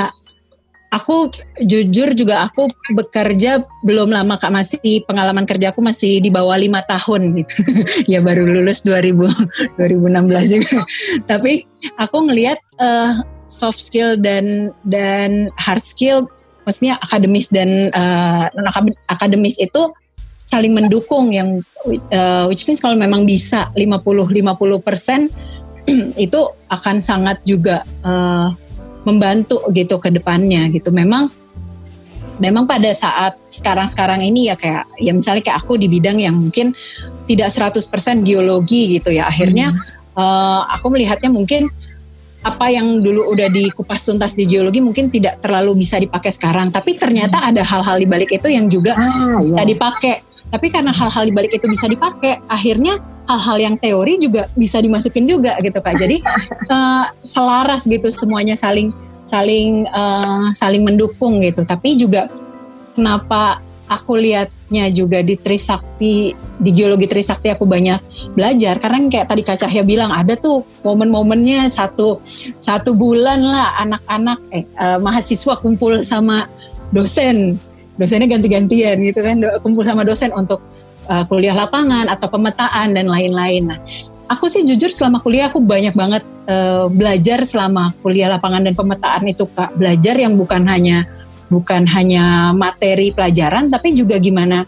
aku 0.97 1.29
jujur 1.61 2.17
juga 2.17 2.49
aku 2.49 2.65
bekerja 2.97 3.63
belum 3.85 4.09
lama 4.09 4.41
kak. 4.41 4.49
Masih 4.49 5.05
pengalaman 5.05 5.45
kerja 5.45 5.69
aku 5.69 5.85
masih 5.85 6.17
di 6.19 6.33
bawah 6.33 6.57
lima 6.57 6.81
tahun. 6.83 7.37
Gitu 7.37 7.55
ya 8.17 8.19
baru 8.19 8.49
lulus 8.49 8.81
2000 8.81 9.77
2016 9.77 10.55
juga. 10.57 10.79
Tapi 11.29 11.63
aku 12.01 12.17
ngelihat 12.25 12.59
uh, 12.81 13.21
soft 13.47 13.79
skill 13.79 14.19
dan 14.19 14.75
dan 14.83 15.53
hard 15.55 15.85
skill 15.85 16.27
maksudnya 16.67 16.99
akademis 16.99 17.47
dan 17.47 17.87
uh, 17.95 18.51
akademis 19.07 19.55
itu 19.55 19.87
saling 20.43 20.75
mendukung 20.75 21.31
yang 21.31 21.63
uh, 22.11 22.43
which 22.51 22.67
means 22.67 22.83
kalau 22.83 22.99
memang 22.99 23.23
bisa 23.23 23.71
50 23.71 24.03
50 24.03 24.83
persen 24.83 25.31
itu 26.19 26.39
akan 26.67 26.99
sangat 26.99 27.39
juga 27.47 27.87
uh, 28.03 28.51
membantu 29.07 29.63
gitu 29.71 29.95
ke 30.03 30.11
depannya 30.11 30.67
gitu. 30.75 30.91
Memang 30.91 31.31
memang 32.43 32.67
pada 32.67 32.91
saat 32.91 33.39
sekarang-sekarang 33.47 34.21
ini 34.21 34.51
ya 34.51 34.59
kayak 34.59 34.85
ya 34.99 35.15
misalnya 35.15 35.41
kayak 35.47 35.63
aku 35.63 35.79
di 35.79 35.87
bidang 35.87 36.19
yang 36.19 36.35
mungkin 36.35 36.75
tidak 37.23 37.49
100% 37.49 37.87
geologi 38.27 38.99
gitu 38.99 39.15
ya. 39.15 39.31
Akhirnya 39.31 39.71
hmm. 39.71 40.19
uh, 40.19 40.61
aku 40.75 40.91
melihatnya 40.91 41.31
mungkin 41.31 41.71
apa 42.45 42.69
yang 42.71 43.01
dulu 43.01 43.33
udah 43.33 43.49
dikupas 43.49 44.07
tuntas 44.07 44.37
di 44.37 44.47
geologi 44.47 44.79
mungkin 44.79 45.11
tidak 45.11 45.43
terlalu 45.43 45.83
bisa 45.83 45.99
dipakai 45.99 46.31
sekarang 46.31 46.71
tapi 46.71 46.95
ternyata 46.95 47.43
ada 47.43 47.59
hal-hal 47.59 47.97
di 47.99 48.07
balik 48.07 48.29
itu 48.31 48.47
yang 48.47 48.71
juga 48.71 48.95
ah, 48.95 49.41
iya. 49.43 49.67
dipakai 49.67 50.23
tapi 50.47 50.71
karena 50.71 50.95
hal-hal 50.95 51.23
di 51.27 51.33
balik 51.35 51.51
itu 51.51 51.67
bisa 51.67 51.91
dipakai 51.91 52.39
akhirnya 52.47 52.99
hal-hal 53.27 53.57
yang 53.59 53.75
teori 53.75 54.15
juga 54.17 54.47
bisa 54.55 54.79
dimasukin 54.79 55.27
juga 55.27 55.59
gitu 55.59 55.77
kak. 55.83 55.99
Jadi 55.99 56.23
uh, 56.71 57.11
selaras 57.35 57.83
gitu 57.85 58.07
semuanya 58.07 58.55
saling 58.55 58.95
saling 59.27 59.83
uh, 59.91 60.49
saling 60.55 60.87
mendukung 60.87 61.43
gitu. 61.43 61.67
Tapi 61.67 61.99
juga 61.99 62.31
kenapa 62.95 63.59
aku 63.91 64.15
lihatnya 64.15 64.87
juga 64.91 65.19
di 65.19 65.35
Trisakti 65.35 66.31
di 66.57 66.71
geologi 66.71 67.11
Trisakti 67.11 67.51
aku 67.51 67.67
banyak 67.67 68.31
belajar. 68.31 68.79
Karena 68.79 69.03
kayak 69.11 69.27
tadi 69.27 69.43
Kak 69.43 69.59
Cahya 69.67 69.83
bilang 69.83 70.15
ada 70.15 70.39
tuh 70.39 70.63
momen-momennya 70.87 71.67
satu 71.67 72.23
satu 72.55 72.95
bulan 72.95 73.43
lah 73.43 73.75
anak-anak 73.83 74.39
eh 74.55 74.63
uh, 74.79 74.97
mahasiswa 75.03 75.59
kumpul 75.59 75.99
sama 75.99 76.47
dosen 76.95 77.59
dosennya 77.97 78.29
ganti-gantian 78.29 78.97
gitu 79.01 79.19
kan 79.19 79.41
kumpul 79.65 79.83
sama 79.83 80.05
dosen 80.05 80.29
untuk 80.33 80.61
uh, 81.09 81.23
kuliah 81.25 81.57
lapangan 81.57 82.07
atau 82.07 82.29
pemetaan 82.29 82.93
dan 82.93 83.09
lain-lain. 83.09 83.73
Nah, 83.73 83.79
aku 84.29 84.45
sih 84.47 84.63
jujur 84.63 84.93
selama 84.93 85.19
kuliah 85.23 85.49
aku 85.49 85.59
banyak 85.59 85.97
banget 85.97 86.23
uh, 86.47 86.85
belajar 86.87 87.43
selama 87.43 87.91
kuliah 88.05 88.29
lapangan 88.29 88.63
dan 88.69 88.73
pemetaan 88.77 89.23
itu 89.27 89.49
kak. 89.49 89.73
Belajar 89.75 90.15
yang 90.15 90.37
bukan 90.37 90.63
hanya 90.69 91.09
bukan 91.47 91.87
hanya 91.95 92.51
materi 92.51 93.15
pelajaran 93.15 93.71
tapi 93.71 93.95
juga 93.95 94.19
gimana 94.19 94.67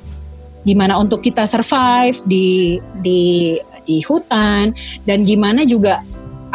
gimana 0.64 0.96
untuk 0.96 1.20
kita 1.20 1.44
survive 1.44 2.24
di 2.24 2.80
di 3.04 3.56
di 3.84 4.00
hutan 4.08 4.72
dan 5.04 5.28
gimana 5.28 5.68
juga 5.68 6.00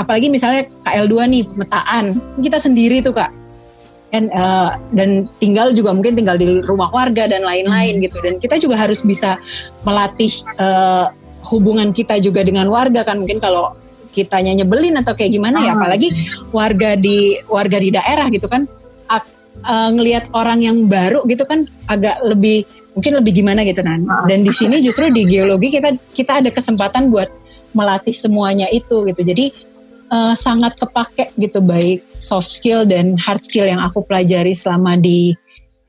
apalagi 0.01 0.33
misalnya 0.33 0.67
KL2 0.83 1.15
nih 1.31 1.43
pemetaan. 1.55 2.05
Kita 2.41 2.59
sendiri 2.59 3.05
tuh 3.05 3.15
kak 3.15 3.44
dan 4.15 4.31
uh, 4.31 4.79
dan 4.95 5.27
tinggal 5.43 5.75
juga 5.75 5.91
mungkin 5.91 6.15
tinggal 6.15 6.39
di 6.39 6.47
rumah 6.63 6.87
warga 6.95 7.27
dan 7.27 7.43
lain-lain 7.43 7.99
gitu. 7.99 8.23
Dan 8.23 8.39
kita 8.39 8.63
juga 8.63 8.79
harus 8.79 9.03
bisa 9.03 9.43
melatih 9.83 10.31
uh, 10.63 11.11
hubungan 11.51 11.91
kita 11.91 12.23
juga 12.23 12.47
dengan 12.47 12.71
warga 12.71 13.03
kan. 13.03 13.19
Mungkin 13.19 13.43
kalau 13.43 13.75
kitanya 14.15 14.55
nyebelin 14.55 14.95
atau 15.03 15.19
kayak 15.19 15.35
gimana 15.35 15.59
ya 15.59 15.75
ah. 15.75 15.83
apalagi 15.83 16.15
warga 16.55 16.95
di 16.95 17.35
warga 17.51 17.83
di 17.83 17.91
daerah 17.91 18.31
gitu 18.31 18.47
kan 18.47 18.71
uh, 19.63 19.91
ngelihat 19.93 20.31
orang 20.37 20.63
yang 20.65 20.77
baru 20.87 21.25
gitu 21.31 21.47
kan 21.49 21.71
agak 21.89 22.21
lebih 22.27 22.69
mungkin 22.95 23.13
lebih 23.19 23.33
gimana 23.43 23.67
gitu 23.67 23.83
kan. 23.83 24.07
Dan 24.27 24.47
di 24.47 24.53
sini 24.55 24.79
justru 24.79 25.11
di 25.11 25.27
geologi 25.27 25.73
kita 25.73 25.95
kita 26.15 26.33
ada 26.45 26.51
kesempatan 26.51 27.11
buat 27.11 27.31
melatih 27.75 28.15
semuanya 28.15 28.71
itu 28.71 29.03
gitu. 29.11 29.23
Jadi 29.27 29.51
uh, 30.15 30.35
sangat 30.39 30.79
kepake 30.79 31.35
gitu 31.35 31.59
baik 31.59 32.07
soft 32.23 32.55
skill 32.55 32.87
dan 32.87 33.19
hard 33.19 33.43
skill 33.43 33.67
yang 33.67 33.83
aku 33.83 34.07
pelajari 34.07 34.55
selama 34.55 34.95
di 34.95 35.35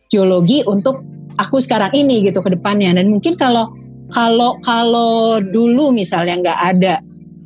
geologi 0.10 0.66
untuk 0.66 1.06
aku 1.38 1.62
sekarang 1.62 1.94
ini 1.94 2.26
gitu 2.26 2.42
ke 2.42 2.58
depannya. 2.58 2.98
Dan 2.98 3.14
mungkin 3.14 3.38
kalau 3.38 3.70
kalau 4.10 4.58
kalau 4.66 5.38
dulu 5.42 5.94
misalnya 5.94 6.42
nggak 6.42 6.60
ada 6.74 6.96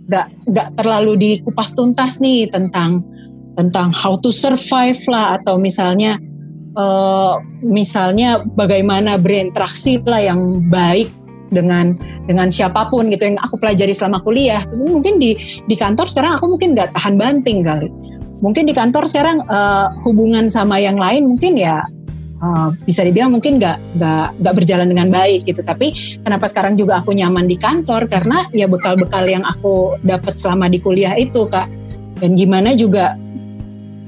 nggak 0.10 0.28
nggak 0.50 0.70
terlalu 0.80 1.14
dikupas 1.20 1.76
tuntas 1.78 2.18
nih 2.18 2.50
tentang 2.50 3.06
tentang 3.54 3.92
how 3.94 4.16
to 4.18 4.32
survive 4.32 4.98
lah 5.12 5.38
atau 5.38 5.60
misalnya 5.60 6.18
uh, 6.74 7.38
misalnya 7.62 8.42
bagaimana 8.42 9.20
berinteraksi 9.20 10.02
lah 10.02 10.24
yang 10.24 10.66
baik 10.72 11.12
dengan 11.50 11.98
dengan 12.30 12.48
siapa 12.54 12.88
pun 12.88 13.10
gitu 13.10 13.26
yang 13.26 13.38
aku 13.42 13.58
pelajari 13.58 13.94
selama 13.94 14.22
kuliah. 14.22 14.64
Mungkin 14.70 15.18
di 15.18 15.36
di 15.66 15.76
kantor 15.76 16.08
sekarang 16.08 16.38
aku 16.38 16.46
mungkin 16.58 16.78
nggak 16.78 16.94
tahan 16.94 17.18
banting 17.18 17.66
kali. 17.66 17.90
Mungkin 18.40 18.64
di 18.70 18.74
kantor 18.74 19.04
sekarang 19.10 19.44
uh, 19.52 19.92
hubungan 20.08 20.48
sama 20.48 20.80
yang 20.80 20.96
lain 20.96 21.28
mungkin 21.28 21.60
ya 21.60 21.84
uh, 22.40 22.72
bisa 22.88 23.04
dibilang 23.04 23.36
mungkin 23.36 23.60
nggak 23.60 24.00
nggak 24.00 24.28
nggak 24.40 24.56
berjalan 24.56 24.88
dengan 24.88 25.08
baik 25.12 25.44
gitu. 25.44 25.60
Tapi 25.66 26.20
kenapa 26.24 26.48
sekarang 26.48 26.80
juga 26.80 27.04
aku 27.04 27.12
nyaman 27.12 27.46
di 27.50 27.60
kantor? 27.60 28.08
Karena 28.08 28.48
ya 28.56 28.70
bekal-bekal 28.72 29.28
yang 29.28 29.44
aku 29.44 30.00
dapat 30.06 30.40
selama 30.40 30.72
di 30.72 30.80
kuliah 30.80 31.18
itu 31.20 31.46
kak. 31.52 31.68
Dan 32.20 32.36
gimana 32.36 32.76
juga 32.76 33.16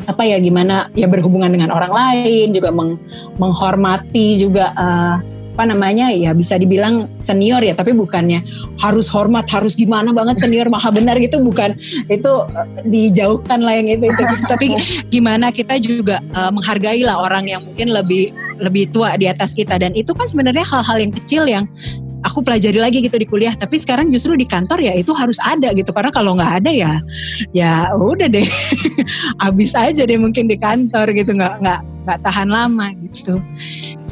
apa 0.10 0.26
ya 0.26 0.42
gimana 0.42 0.90
ya 0.98 1.06
berhubungan 1.06 1.54
dengan 1.54 1.70
orang 1.70 1.94
lain 1.94 2.52
juga 2.52 2.74
meng, 2.74 2.98
menghormati 3.38 4.42
juga 4.42 4.74
uh, 4.74 5.22
apa 5.62 5.78
namanya 5.78 6.10
ya 6.10 6.34
bisa 6.34 6.58
dibilang 6.58 7.06
senior 7.22 7.62
ya 7.62 7.78
tapi 7.78 7.94
bukannya 7.94 8.42
harus 8.82 9.06
hormat 9.14 9.46
harus 9.46 9.78
gimana 9.78 10.10
banget 10.10 10.42
senior 10.42 10.66
maha 10.74 10.90
benar 10.90 11.22
gitu 11.22 11.38
bukan. 11.38 11.78
Itu 12.10 12.50
uh, 12.50 12.66
dijauhkan 12.82 13.62
lah 13.62 13.78
yang 13.78 13.94
itu 13.94 14.10
itu 14.10 14.24
tapi 14.50 14.74
gimana 15.14 15.54
kita 15.54 15.78
juga 15.78 16.18
uh, 16.34 16.50
menghargai 16.50 17.06
lah 17.06 17.22
orang 17.22 17.46
yang 17.46 17.62
mungkin 17.62 17.94
lebih 17.94 18.34
lebih 18.58 18.90
tua 18.90 19.14
di 19.22 19.30
atas 19.30 19.54
kita. 19.54 19.78
Dan 19.78 19.94
itu 19.94 20.18
kan 20.18 20.26
sebenarnya 20.26 20.66
hal-hal 20.66 20.98
yang 20.98 21.14
kecil 21.14 21.46
yang 21.46 21.70
aku 22.26 22.42
pelajari 22.42 22.82
lagi 22.82 22.98
gitu 23.06 23.22
di 23.22 23.30
kuliah. 23.30 23.54
Tapi 23.54 23.78
sekarang 23.78 24.10
justru 24.10 24.34
di 24.34 24.50
kantor 24.50 24.82
ya 24.82 24.98
itu 24.98 25.14
harus 25.14 25.38
ada 25.46 25.78
gitu. 25.78 25.94
Karena 25.94 26.10
kalau 26.10 26.42
nggak 26.42 26.66
ada 26.66 26.74
ya 26.74 26.98
ya 27.54 27.94
udah 27.94 28.26
deh. 28.26 28.50
Habis 29.46 29.78
aja 29.78 30.10
deh 30.10 30.18
mungkin 30.18 30.50
di 30.50 30.58
kantor 30.58 31.14
gitu. 31.14 31.38
Nggak 31.38 31.62
nggak 31.62 31.82
nggak 32.02 32.20
tahan 32.26 32.50
lama 32.50 32.90
gitu 32.98 33.38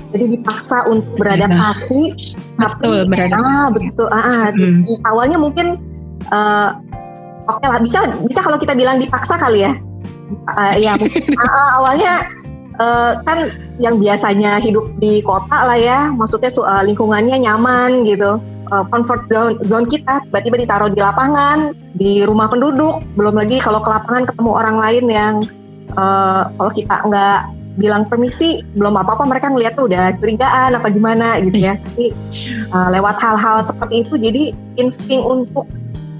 jadi 0.09 0.25
dipaksa 0.37 0.77
untuk 0.89 1.13
beradaptasi 1.21 2.01
betul 2.57 2.97
tapi, 3.05 3.09
beradaptasi. 3.13 3.45
ah 3.45 3.67
betul 3.71 4.07
ah, 4.09 4.19
ah 4.19 4.45
hmm. 4.51 4.83
awalnya 5.05 5.37
mungkin 5.37 5.77
uh, 6.33 6.75
oke 7.49 7.59
okay 7.61 7.67
lah 7.69 7.79
bisa 7.81 7.99
bisa 8.25 8.39
kalau 8.43 8.57
kita 8.61 8.73
bilang 8.77 9.01
dipaksa 9.01 9.35
kali 9.39 9.65
ya. 9.65 9.73
Uh, 10.29 10.73
ya 10.77 10.93
mungkin, 10.93 11.23
uh, 11.41 11.69
awalnya 11.81 12.13
uh, 12.77 13.11
kan 13.25 13.49
yang 13.81 13.97
biasanya 13.97 14.61
hidup 14.61 14.85
di 15.01 15.25
kota 15.25 15.65
lah 15.65 15.77
ya 15.79 16.13
maksudnya 16.13 16.53
uh, 16.61 16.83
lingkungannya 16.85 17.41
nyaman 17.41 18.05
gitu. 18.05 18.37
Uh, 18.69 18.85
comfort 18.93 19.25
zone, 19.33 19.57
zone 19.65 19.89
kita 19.89 20.21
tiba-tiba 20.29 20.61
ditaruh 20.61 20.93
di 20.93 21.01
lapangan 21.01 21.73
di 21.97 22.21
rumah 22.21 22.45
penduduk 22.53 23.01
belum 23.17 23.33
lagi 23.33 23.57
kalau 23.57 23.81
ke 23.81 23.89
lapangan 23.89 24.29
ketemu 24.29 24.51
orang 24.53 24.77
lain 24.77 25.05
yang 25.09 25.35
uh, 25.97 26.45
kalau 26.53 26.69
kita 26.69 27.01
nggak 27.01 27.49
bilang 27.79 28.05
permisi 28.05 28.61
belum 28.75 28.99
apa-apa. 28.99 29.23
Mereka 29.25 29.55
ngeliat 29.55 29.73
tuh 29.79 29.87
udah 29.87 30.19
curigaan 30.19 30.75
apa 30.75 30.91
gimana 30.91 31.39
gitu 31.39 31.63
ya. 31.63 31.79
Tapi 31.79 32.11
uh, 32.75 32.89
lewat 32.91 33.15
hal-hal 33.17 33.63
seperti 33.63 34.03
itu 34.03 34.13
jadi 34.19 34.43
insting 34.77 35.23
untuk 35.23 35.65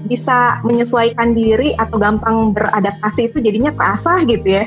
bisa 0.08 0.56
menyesuaikan 0.64 1.36
diri 1.36 1.76
atau 1.76 2.00
gampang 2.00 2.56
beradaptasi 2.56 3.28
itu 3.28 3.38
jadinya 3.44 3.70
terasa 3.76 4.24
gitu 4.24 4.48
ya. 4.48 4.64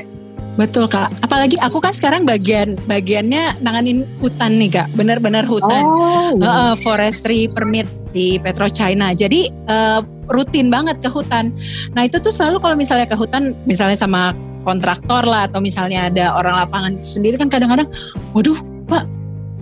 Betul 0.54 0.86
kak, 0.86 1.10
apalagi 1.18 1.58
aku 1.58 1.82
kan 1.82 1.90
sekarang 1.90 2.22
bagian 2.22 2.78
bagiannya 2.86 3.58
nanganin 3.58 4.06
hutan 4.22 4.54
nih 4.54 4.70
kak, 4.70 4.86
benar-benar 4.94 5.42
hutan, 5.50 5.82
oh, 5.82 6.38
uh, 6.38 6.78
forestry 6.78 7.50
permit 7.50 7.90
di 8.14 8.38
Petro 8.38 8.70
China. 8.70 9.10
Jadi 9.10 9.50
uh, 9.66 9.98
rutin 10.28 10.72
banget 10.72 11.00
ke 11.00 11.08
hutan. 11.08 11.52
Nah 11.92 12.04
itu 12.06 12.20
tuh 12.20 12.32
selalu 12.32 12.60
kalau 12.60 12.76
misalnya 12.76 13.06
ke 13.08 13.16
hutan, 13.16 13.56
misalnya 13.64 13.98
sama 13.98 14.32
kontraktor 14.64 15.28
lah 15.28 15.46
atau 15.46 15.60
misalnya 15.60 16.08
ada 16.08 16.32
orang 16.34 16.64
lapangan 16.64 16.92
sendiri 17.04 17.36
kan 17.36 17.52
kadang-kadang 17.52 17.86
waduh 18.32 18.56
pak 18.88 19.04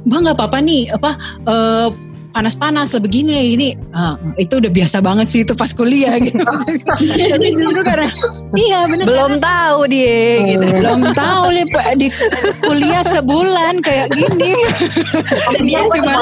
mbak 0.07 0.19
nggak 0.23 0.37
apa-apa 0.39 0.59
nih 0.63 0.83
apa 0.95 1.11
uh, 1.51 1.89
panas-panas 2.33 2.97
lah 2.97 3.03
begini 3.03 3.53
ini 3.53 3.69
uh, 3.93 4.17
itu 4.41 4.57
udah 4.57 4.73
biasa 4.73 5.05
banget 5.05 5.27
sih 5.29 5.41
itu 5.45 5.53
pas 5.53 5.69
kuliah 5.77 6.17
gitu. 6.17 6.41
Tapi 7.37 7.49
justru 7.53 7.83
karena 7.85 8.09
iya 8.57 8.89
benar 8.89 9.05
belum 9.05 9.33
tahu 9.37 9.79
dia 9.93 10.41
gitu. 10.49 10.65
Belum 10.81 11.01
tahu 11.13 11.45
nih 11.53 11.67
pak 11.69 11.87
di 12.01 12.09
kuliah 12.65 13.05
sebulan 13.05 13.85
kayak 13.85 14.17
gini. 14.17 14.57
Dia 15.61 15.85
cuma 15.93 16.13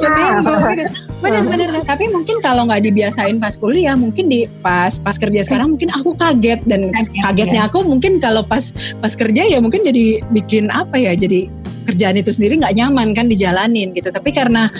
seminggu 0.00 0.54
gitu 0.72 1.07
benar-benar 1.18 1.82
tapi 1.82 2.06
mungkin 2.14 2.38
kalau 2.38 2.70
nggak 2.70 2.84
dibiasain 2.86 3.42
pas 3.42 3.58
kuliah 3.58 3.98
mungkin 3.98 4.30
di 4.30 4.46
pas 4.62 5.02
pas 5.02 5.18
kerja 5.18 5.42
sekarang 5.42 5.74
mungkin 5.74 5.90
aku 5.90 6.14
kaget. 6.14 6.62
Dan 6.64 6.94
kaget, 6.94 7.22
kagetnya 7.26 7.62
ya. 7.66 7.68
aku 7.70 7.82
mungkin 7.82 8.22
kalau 8.22 8.46
pas 8.46 8.70
pas 9.02 9.12
kerja 9.12 9.42
ya 9.42 9.58
mungkin 9.58 9.82
jadi 9.82 10.22
bikin 10.30 10.70
apa 10.70 10.94
ya 10.98 11.12
jadi 11.18 11.50
kerjaan 11.88 12.20
itu 12.20 12.30
sendiri 12.30 12.60
nggak 12.60 12.76
nyaman 12.78 13.16
kan 13.16 13.26
dijalanin 13.26 13.90
gitu. 13.96 14.14
Tapi 14.14 14.30
karena 14.30 14.70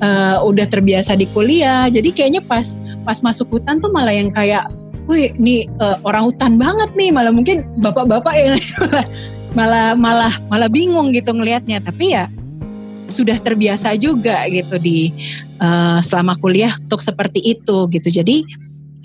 uh, 0.00 0.40
udah 0.46 0.64
terbiasa 0.70 1.18
di 1.20 1.28
kuliah 1.28 1.90
jadi 1.92 2.08
kayaknya 2.14 2.40
pas 2.44 2.80
pas 3.04 3.20
masuk 3.20 3.60
hutan 3.60 3.76
tuh 3.82 3.92
malah 3.92 4.16
yang 4.16 4.32
kayak 4.32 4.64
wih 5.04 5.36
nih 5.36 5.68
uh, 5.84 6.00
orang 6.08 6.32
hutan 6.32 6.56
banget 6.56 6.90
nih. 6.96 7.12
Malah 7.12 7.32
mungkin 7.34 7.60
bapak-bapak 7.84 8.34
yang 8.40 8.56
malah 9.58 9.92
malah 9.92 10.32
malah 10.48 10.70
bingung 10.72 11.12
gitu 11.12 11.36
ngelihatnya. 11.36 11.84
Tapi 11.84 12.16
ya 12.16 12.24
sudah 13.08 13.36
terbiasa 13.36 13.94
juga 14.00 14.48
gitu 14.48 14.80
di 14.80 15.12
uh, 15.64 15.98
selama 16.04 16.36
kuliah 16.36 16.76
untuk 16.84 17.00
seperti 17.00 17.40
itu 17.40 17.88
gitu. 17.88 18.08
Jadi 18.12 18.44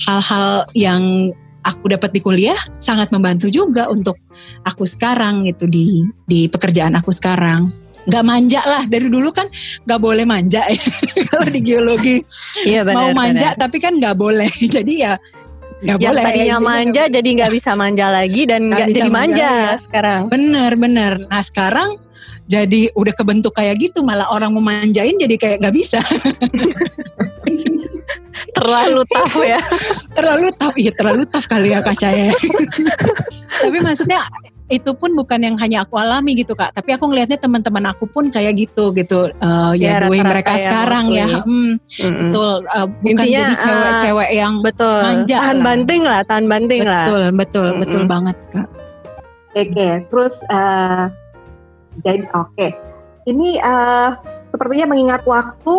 hal-hal 0.04 0.68
yang 0.76 1.32
aku 1.64 1.92
dapat 1.92 2.12
di 2.12 2.20
kuliah 2.20 2.60
sangat 2.80 3.12
membantu 3.12 3.48
juga 3.48 3.88
untuk 3.88 4.16
aku 4.64 4.84
sekarang 4.84 5.48
gitu 5.48 5.68
di 5.68 6.04
di 6.28 6.52
pekerjaan 6.52 7.00
aku 7.00 7.16
sekarang. 7.16 7.72
Gak 8.10 8.26
manja 8.26 8.64
lah 8.66 8.84
dari 8.90 9.06
dulu 9.06 9.30
kan 9.30 9.46
gak 9.86 10.02
boleh 10.02 10.26
manja 10.26 10.66
ya 10.66 10.82
kalau 11.30 11.48
di 11.48 11.62
geologi. 11.62 12.18
Iya, 12.66 12.82
bener, 12.88 12.96
Mau 12.98 13.10
manja 13.14 13.54
bener. 13.54 13.62
tapi 13.62 13.78
kan 13.78 13.94
gak 14.02 14.16
boleh. 14.18 14.50
Jadi 14.76 14.94
ya 15.06 15.16
Gak 15.80 15.96
yang 16.04 16.12
boleh. 16.12 16.24
tadinya 16.28 16.58
manja 16.60 17.04
jadi 17.08 17.30
nggak 17.40 17.52
bisa 17.56 17.72
manja 17.72 18.12
lagi 18.12 18.44
dan 18.44 18.68
nggak 18.68 18.92
jadi 18.92 19.08
manja, 19.08 19.16
manja 19.16 19.48
ya. 19.48 19.74
sekarang. 19.80 20.22
Bener 20.28 20.72
bener. 20.76 21.14
Nah 21.32 21.40
sekarang 21.40 21.90
jadi 22.50 22.90
udah 22.98 23.14
kebentuk 23.14 23.54
kayak 23.54 23.78
gitu 23.78 24.02
malah 24.02 24.26
orang 24.34 24.50
memanjain 24.50 25.14
jadi 25.22 25.36
kayak 25.38 25.58
nggak 25.62 25.76
bisa. 25.78 26.02
Terlalu 28.58 29.02
tough 29.06 29.38
ya. 29.46 29.62
Terlalu 30.18 30.48
tough 30.58 30.76
iya 30.80 30.92
terlalu 30.98 31.24
tough 31.30 31.46
kali 31.46 31.70
ya 31.70 31.86
kaca 31.86 32.10
ya 32.10 32.34
tapi 33.64 33.78
maksudnya 33.84 34.26
itu 34.70 34.94
pun 34.94 35.18
bukan 35.18 35.42
yang 35.42 35.58
hanya 35.58 35.82
aku 35.82 35.98
alami 35.98 36.38
gitu 36.38 36.54
kak. 36.54 36.70
Tapi 36.78 36.94
aku 36.94 37.10
ngelihatnya 37.10 37.42
teman-teman 37.42 37.90
aku 37.90 38.06
pun 38.06 38.30
kayak 38.30 38.54
gitu 38.54 38.94
gitu. 38.94 39.34
Uh, 39.42 39.74
ya, 39.74 39.98
ya 39.98 40.06
dua 40.06 40.22
mereka 40.22 40.54
ya, 40.56 40.62
sekarang 40.62 41.06
ya. 41.10 41.26
hmm, 41.26 41.82
mm-hmm. 41.82 42.30
betul. 42.30 42.54
Uh, 42.70 42.88
bukan 43.02 43.26
Intinya, 43.26 43.40
jadi 43.42 43.54
cewek-cewek 43.58 44.30
uh, 44.30 44.38
yang 44.38 44.54
betul. 44.62 45.00
manja 45.02 45.38
tahan 45.42 45.58
lah. 45.58 45.66
banting 45.66 46.02
lah 46.06 46.22
tahan 46.22 46.46
banting 46.46 46.82
betul, 46.86 46.94
lah. 46.94 47.04
Betul 47.04 47.24
betul 47.34 47.66
mm-hmm. 47.66 47.82
betul 47.82 48.04
banget 48.06 48.38
kak. 48.54 48.68
Oke 49.50 49.66
okay, 49.74 49.94
terus 50.14 50.36
uh, 50.54 51.10
jadi 52.04 52.26
oke. 52.34 52.56
Okay. 52.56 52.72
Ini 53.30 53.62
uh, 53.62 54.10
sepertinya 54.50 54.90
mengingat 54.90 55.22
waktu 55.28 55.76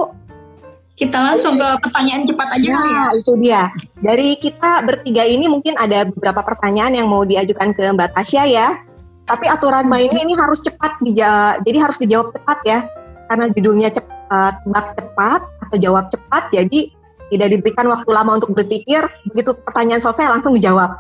kita 0.95 1.17
langsung 1.17 1.57
ke 1.57 1.69
pertanyaan 1.81 2.29
cepat 2.29 2.49
aja 2.61 2.69
nah, 2.77 2.85
ya. 2.85 3.05
itu 3.17 3.33
dia. 3.41 3.63
Dari 4.05 4.37
kita 4.37 4.85
bertiga 4.85 5.25
ini 5.25 5.49
mungkin 5.49 5.73
ada 5.81 6.05
beberapa 6.05 6.45
pertanyaan 6.45 6.93
yang 6.93 7.09
mau 7.09 7.25
diajukan 7.25 7.73
ke 7.73 7.89
Mbak 7.97 8.21
Tasya 8.21 8.45
ya. 8.45 8.69
Tapi 9.25 9.47
aturan 9.49 9.89
mainnya 9.89 10.21
ini 10.21 10.37
harus 10.37 10.61
cepat 10.61 11.01
dijawab, 11.01 11.65
jadi 11.65 11.79
harus 11.81 11.99
dijawab 12.05 12.37
cepat 12.37 12.59
ya. 12.69 12.79
Karena 13.33 13.47
judulnya 13.49 13.89
cepat 13.95 14.21
uh, 14.31 14.53
tebak 14.65 14.87
cepat 14.95 15.41
atau 15.69 15.77
jawab 15.77 16.05
cepat 16.09 16.49
jadi 16.55 16.81
tidak 17.31 17.49
diberikan 17.55 17.87
waktu 17.91 18.11
lama 18.11 18.39
untuk 18.39 18.55
berpikir 18.55 19.03
begitu 19.31 19.55
pertanyaan 19.67 20.03
selesai 20.03 20.31
langsung 20.31 20.55
dijawab 20.55 20.99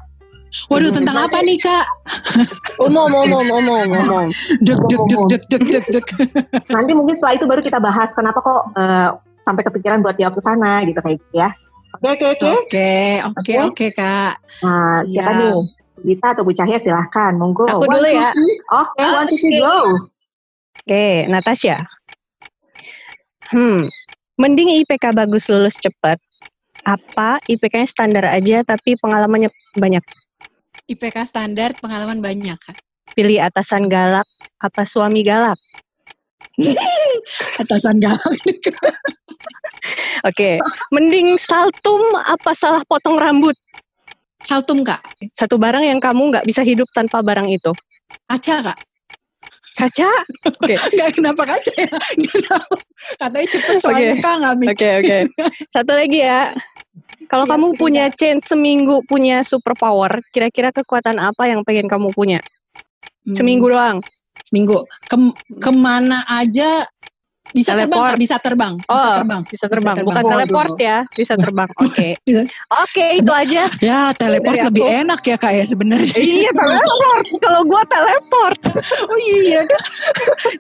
Waduh 0.50 0.90
tentang 0.90 1.14
apa 1.14 1.38
nih 1.46 1.58
kak? 1.62 1.86
Umum, 2.82 3.06
umum, 3.06 3.46
umum, 3.54 3.86
umum. 3.86 4.26
Dek, 4.66 4.78
dek, 4.90 5.02
dek, 5.06 5.22
dek, 5.30 5.42
dek, 5.46 5.62
dek, 5.70 5.84
dek. 5.94 6.06
Nanti 6.74 6.90
mungkin 6.94 7.14
setelah 7.14 7.34
itu 7.38 7.46
baru 7.46 7.62
kita 7.62 7.78
bahas 7.78 8.10
kenapa 8.18 8.42
kok 8.42 8.62
uh, 8.74 9.14
sampai 9.46 9.62
kepikiran 9.62 10.02
buat 10.02 10.18
jawab 10.18 10.34
ke 10.34 10.42
sana 10.42 10.82
gitu 10.82 10.98
kayak 10.98 11.22
gitu 11.22 11.34
ya. 11.38 11.50
Oke, 11.94 12.08
oke, 12.14 12.26
oke. 12.34 12.50
Oke, 12.50 12.92
oke, 13.22 13.54
oke 13.70 13.86
kak. 13.94 14.32
Nah, 14.66 15.02
siapa 15.06 15.30
nih? 15.38 15.54
Dita 16.00 16.32
atau 16.32 16.42
Bu 16.42 16.52
Cahya 16.56 16.78
silahkan, 16.80 17.36
monggo. 17.36 17.68
Aku 17.68 17.84
dulu 17.86 18.08
ya. 18.08 18.30
Oke, 18.72 18.98
okay, 18.98 19.06
one, 19.06 19.28
two, 19.28 19.38
three, 19.38 19.60
go. 19.60 19.68
Oke, 19.68 19.94
okay, 20.86 21.14
Natasha. 21.28 21.76
Hmm, 23.50 23.82
mending 24.38 24.70
IPK 24.82 25.14
bagus 25.14 25.50
lulus 25.50 25.76
cepat. 25.78 26.16
Apa 26.86 27.42
IPK-nya 27.44 27.84
standar 27.84 28.24
aja 28.30 28.64
tapi 28.64 28.96
pengalamannya 28.96 29.52
banyak? 29.76 30.00
IPK 30.90 31.22
standar 31.22 31.70
pengalaman 31.79 32.18
banyak 32.18 32.59
kan? 32.59 32.74
Pilih 33.14 33.38
atasan 33.38 33.87
galak 33.87 34.26
apa 34.59 34.83
suami 34.83 35.22
galak? 35.22 35.59
atasan 37.62 38.03
galak. 38.03 38.18
Oke, 40.26 40.26
okay. 40.26 40.55
mending 40.92 41.38
saltum 41.40 42.03
apa 42.18 42.53
salah 42.59 42.83
potong 42.85 43.16
rambut? 43.16 43.55
Saltum 44.42 44.83
kak. 44.83 45.00
Satu 45.38 45.57
barang 45.57 45.87
yang 45.87 46.03
kamu 46.03 46.35
nggak 46.35 46.44
bisa 46.44 46.66
hidup 46.66 46.90
tanpa 46.92 47.22
barang 47.22 47.48
itu. 47.48 47.70
Kaca 48.26 48.57
kak. 48.72 48.79
Kaca? 49.79 50.11
Oke. 50.11 50.76
Okay. 50.76 50.76
Gak 50.76 51.16
kenapa 51.16 51.42
kaca 51.48 51.72
ya? 51.72 51.96
Katanya 53.16 53.46
cepet 53.48 53.74
soalnya 53.81 54.12
okay. 54.12 54.20
kak 54.20 54.35
nggak 54.42 54.55
Oke 54.61 54.68
okay, 54.76 54.92
oke. 55.00 55.07
Okay. 55.09 55.20
Satu 55.72 55.92
lagi 55.96 56.18
ya. 56.20 56.53
Kalau 57.30 57.46
ya, 57.46 57.50
kamu 57.54 57.66
punya 57.78 58.04
chance 58.10 58.50
seminggu 58.50 59.06
punya 59.06 59.46
super 59.46 59.78
power, 59.78 60.18
kira-kira 60.34 60.74
kekuatan 60.74 61.14
apa 61.22 61.46
yang 61.46 61.62
pengen 61.62 61.86
kamu 61.86 62.10
punya? 62.10 62.42
Hmm. 63.22 63.38
Seminggu 63.38 63.70
doang. 63.70 64.02
Seminggu. 64.42 64.82
Kem 65.06 65.30
ke 65.62 65.70
mana 65.70 66.26
aja 66.26 66.90
bisa 67.50 67.74
teleport. 67.74 68.14
terbang, 68.14 68.18
bisa 68.22 68.36
terbang, 68.38 68.74
oh, 68.86 68.94
bisa 68.94 69.10
terbang, 69.18 69.42
bisa 69.42 69.66
terbang. 69.66 69.94
Bisa 69.98 70.06
Bukan 70.06 70.22
oh, 70.22 70.30
teleport 70.30 70.74
ya, 70.78 70.98
bisa 71.10 71.34
terbang. 71.34 71.70
Oke, 71.82 71.86
okay. 71.90 72.10
oke 72.14 72.46
okay, 72.86 73.10
itu 73.18 73.32
aja. 73.34 73.62
Ya 73.82 74.00
teleport 74.14 74.56
Dari 74.58 74.66
lebih 74.70 74.84
aku. 74.86 74.98
enak 75.02 75.20
ya 75.26 75.36
kak 75.38 75.52
ya 75.54 75.64
sebenarnya. 75.66 76.14
iya 76.18 76.50
teleport. 76.62 77.26
Kalau 77.42 77.60
gua 77.66 77.82
teleport. 77.90 78.60
oh 79.06 79.18
iya 79.18 79.60
kan? 79.66 79.82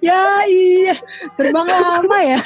ya 0.02 0.22
iya, 0.50 0.94
terbang 1.38 1.66
lama 1.66 2.18
ya. 2.26 2.38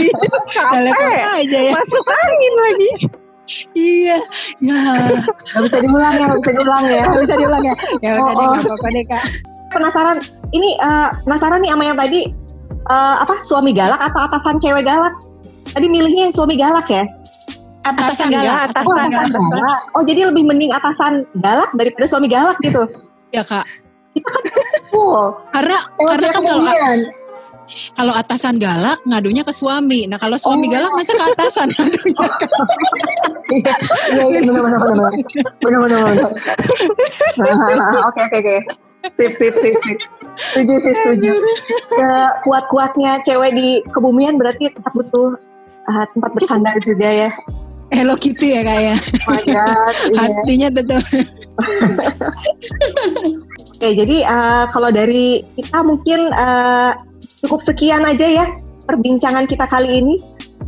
teleport 0.78 1.22
aja 1.42 1.58
ya. 1.58 1.72
Masuk 1.74 2.06
angin 2.06 2.54
lagi. 2.54 2.90
Iya, 3.72 4.18
ya. 4.60 4.80
Gak 5.52 5.62
bisa 5.66 5.78
diulang 5.80 6.14
ya, 6.16 6.24
gak 6.28 6.40
bisa 6.40 6.52
diulang 6.52 6.84
ya. 6.86 7.04
Gak 7.08 7.22
bisa 7.24 7.36
diulang 7.38 7.62
ya. 7.64 7.74
Ya 8.00 8.10
udah 8.18 8.32
oh, 8.32 8.34
deh, 8.34 8.46
gak 8.46 8.62
apa-apa 8.66 8.88
deh 8.92 9.04
kak. 9.08 9.24
Penasaran, 9.72 10.16
ini 10.52 10.70
uh, 10.84 11.08
penasaran 11.24 11.58
nih 11.64 11.70
sama 11.72 11.84
yang 11.88 11.98
tadi 11.98 12.20
uh, 12.92 13.16
apa 13.24 13.34
suami 13.40 13.72
galak 13.72 14.00
atau 14.00 14.20
atasan 14.28 14.60
cewek 14.60 14.84
galak? 14.84 15.14
Tadi 15.72 15.86
milihnya 15.88 16.28
yang 16.28 16.34
suami 16.36 16.54
galak 16.60 16.84
ya? 16.92 17.04
Atasan, 17.82 18.28
atasan 18.28 18.28
galak, 18.30 18.58
atasan, 18.70 18.84
oh, 18.86 18.94
atasan 18.94 19.42
galak. 19.42 19.54
galak. 19.58 19.80
Oh 19.98 20.02
jadi 20.06 20.20
lebih 20.30 20.44
mending 20.46 20.70
atasan 20.70 21.12
galak 21.40 21.70
daripada 21.74 22.06
suami 22.06 22.28
galak 22.28 22.56
gitu? 22.62 22.84
Ya 23.32 23.42
kak. 23.42 23.64
Kita 24.12 24.28
kan 24.28 24.44
cool. 24.92 25.34
Karena 25.56 25.78
karena 25.96 26.28
kan 26.28 26.42
kalau 26.44 26.68
kalau 27.96 28.12
atasan 28.16 28.56
galak 28.56 28.98
ngadunya 29.04 29.42
ke 29.44 29.52
suami. 29.52 30.08
Nah 30.10 30.18
kalau 30.18 30.36
suami 30.36 30.66
oh. 30.68 30.70
galak 30.72 30.92
masa 30.94 31.12
ke 31.14 31.24
atasan 31.36 31.68
ngadunya 31.76 32.26
ke 32.40 32.46
Iya, 33.52 33.74
iya, 34.32 34.40
benar, 34.48 34.64
benar, 34.64 35.12
benar, 35.60 35.80
benar, 35.84 36.00
benar. 36.08 36.30
Oke, 38.08 38.20
oke, 38.24 38.36
oke. 38.40 38.56
Sip, 39.12 39.32
sip, 39.36 39.54
sip, 39.60 39.76
sip. 39.84 39.98
Setuju 40.40 40.74
sih, 40.80 40.94
setuju. 40.94 41.32
Ya, 42.00 42.38
kuat-kuatnya 42.46 43.20
cewek 43.26 43.52
di 43.52 43.84
kebumian 43.92 44.40
berarti 44.40 44.72
tetap 44.72 44.94
butuh 44.96 45.36
uh, 45.90 46.04
tempat 46.16 46.30
bersandar 46.32 46.76
juga 46.80 47.28
ya. 47.28 47.30
Hello 47.92 48.16
Kitty 48.16 48.56
ya 48.56 48.62
kayak. 48.64 48.96
Oh 49.28 49.36
iya. 49.44 49.64
Hatinya 50.16 50.68
tetap. 50.72 51.02
Oke, 53.76 53.88
jadi 53.92 54.16
uh, 54.24 54.64
kalau 54.72 54.88
dari 54.88 55.44
kita 55.60 55.84
mungkin 55.84 56.32
uh, 56.32 56.96
cukup 57.42 57.60
sekian 57.60 58.06
aja 58.06 58.26
ya 58.26 58.46
perbincangan 58.86 59.46
kita 59.46 59.66
kali 59.66 60.02
ini. 60.02 60.16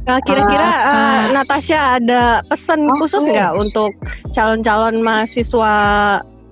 Nah, 0.05 0.21
kira-kira 0.21 0.69
uh, 0.85 0.91
uh, 0.93 1.21
Natasha 1.33 1.97
ada 1.97 2.45
pesan 2.45 2.85
okay. 2.85 2.97
khusus 3.01 3.23
nggak 3.25 3.53
untuk 3.57 3.91
calon-calon 4.37 5.01
mahasiswa 5.01 5.75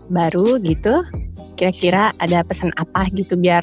baru 0.08 0.56
gitu? 0.64 1.04
Kira-kira 1.58 2.16
ada 2.16 2.40
pesan 2.48 2.72
apa 2.80 3.04
gitu 3.12 3.36
biar 3.36 3.60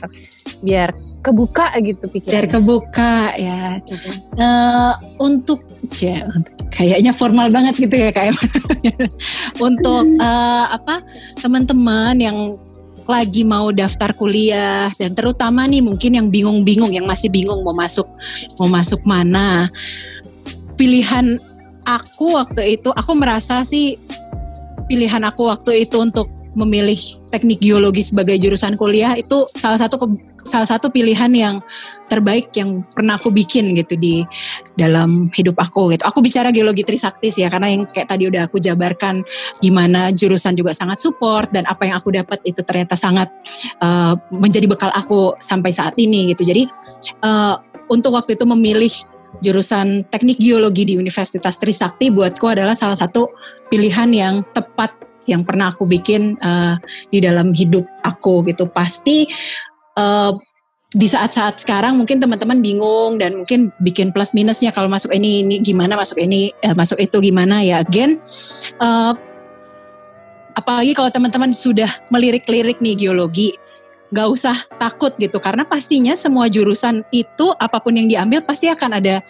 biar 0.61 0.93
kebuka 1.25 1.73
gitu 1.81 2.05
pikirannya? 2.05 2.35
Biar 2.37 2.45
kebuka 2.53 3.13
ya. 3.33 3.61
Uh, 4.37 4.93
untuk 5.17 5.65
ya, 5.97 6.21
kayaknya 6.69 7.09
formal 7.09 7.49
banget 7.49 7.81
gitu 7.81 7.97
ya 7.97 8.13
kayak 8.13 8.37
untuk 9.67 10.05
uh, 10.21 10.65
apa 10.69 11.01
teman-teman 11.41 12.13
yang 12.21 12.37
lagi 13.09 13.41
mau 13.41 13.73
daftar 13.73 14.13
kuliah. 14.13 14.93
Dan 14.95 15.17
terutama 15.17 15.65
nih 15.65 15.81
mungkin 15.81 16.15
yang 16.15 16.27
bingung-bingung 16.29 16.93
yang 16.93 17.09
masih 17.09 17.33
bingung 17.33 17.65
mau 17.65 17.73
masuk 17.73 18.05
mau 18.61 18.69
masuk 18.69 19.01
mana. 19.01 19.73
Pilihan 20.77 21.41
aku 21.83 22.37
waktu 22.37 22.79
itu 22.79 22.93
aku 22.93 23.11
merasa 23.17 23.65
sih 23.65 23.97
pilihan 24.89 25.21
aku 25.21 25.53
waktu 25.53 25.85
itu 25.85 26.01
untuk 26.01 26.33
memilih 26.57 26.97
teknik 27.29 27.61
geologi 27.61 28.01
sebagai 28.01 28.35
jurusan 28.41 28.73
kuliah 28.73 29.13
itu 29.13 29.45
salah 29.53 29.77
satu 29.77 30.01
salah 30.49 30.65
satu 30.65 30.89
pilihan 30.89 31.29
yang 31.29 31.61
terbaik 32.09 32.49
yang 32.57 32.81
pernah 32.89 33.21
aku 33.21 33.29
bikin 33.29 33.77
gitu 33.77 33.93
di 33.93 34.25
dalam 34.73 35.29
hidup 35.29 35.53
aku 35.61 35.93
gitu. 35.93 36.09
Aku 36.09 36.25
bicara 36.25 36.49
geologi 36.49 36.81
Trisakti 36.81 37.29
sih 37.29 37.45
ya 37.45 37.53
karena 37.53 37.69
yang 37.69 37.85
kayak 37.85 38.09
tadi 38.09 38.25
udah 38.25 38.49
aku 38.49 38.57
jabarkan 38.57 39.21
gimana 39.61 40.09
jurusan 40.09 40.57
juga 40.57 40.73
sangat 40.73 40.97
support 40.97 41.53
dan 41.53 41.69
apa 41.69 41.85
yang 41.85 42.01
aku 42.01 42.09
dapat 42.09 42.41
itu 42.49 42.65
ternyata 42.65 42.97
sangat 42.97 43.29
uh, 43.85 44.17
menjadi 44.33 44.65
bekal 44.65 44.89
aku 44.89 45.37
sampai 45.37 45.69
saat 45.69 45.93
ini 46.01 46.33
gitu. 46.33 46.49
Jadi 46.49 46.65
uh, 47.21 47.61
untuk 47.93 48.17
waktu 48.17 48.33
itu 48.33 48.45
memilih 48.49 48.91
jurusan 49.39 50.09
teknik 50.09 50.41
geologi 50.41 50.83
di 50.83 50.93
Universitas 50.97 51.55
Trisakti 51.61 52.09
buatku 52.09 52.45
adalah 52.49 52.73
salah 52.73 52.97
satu 52.97 53.29
pilihan 53.69 54.09
yang 54.11 54.35
tepat 54.51 54.95
yang 55.29 55.45
pernah 55.45 55.69
aku 55.69 55.85
bikin 55.85 56.35
uh, 56.41 56.75
di 57.13 57.21
dalam 57.21 57.53
hidup 57.53 57.85
aku 58.01 58.41
gitu. 58.49 58.65
Pasti 58.67 59.29
uh, 59.95 60.33
di 60.89 61.05
saat-saat 61.05 61.61
sekarang 61.61 62.01
mungkin 62.01 62.17
teman-teman 62.17 62.65
bingung 62.65 63.21
dan 63.21 63.45
mungkin 63.45 63.69
bikin 63.77 64.09
plus 64.09 64.33
minusnya 64.33 64.73
kalau 64.73 64.89
masuk 64.89 65.13
ini 65.13 65.45
ini 65.45 65.61
gimana 65.61 65.93
masuk 65.93 66.17
ini 66.17 66.49
uh, 66.65 66.73
masuk 66.73 66.97
itu 66.97 67.21
gimana 67.21 67.61
ya. 67.61 67.85
Again 67.85 68.17
uh, 68.81 69.13
apalagi 70.57 70.97
kalau 70.97 71.13
teman-teman 71.13 71.53
sudah 71.53 71.87
melirik-lirik 72.09 72.81
nih 72.81 72.97
geologi 72.97 73.53
nggak 74.09 74.27
usah 74.29 74.57
takut 74.81 75.13
gitu 75.21 75.37
karena 75.37 75.61
pastinya 75.65 76.17
semua 76.17 76.49
jurusan 76.49 77.05
itu 77.13 77.53
apa 77.61 77.77
pun 77.77 77.93
yang 77.93 78.09
diambil 78.09 78.41
pasti 78.41 78.65
akan 78.65 78.97
ada 78.97 79.21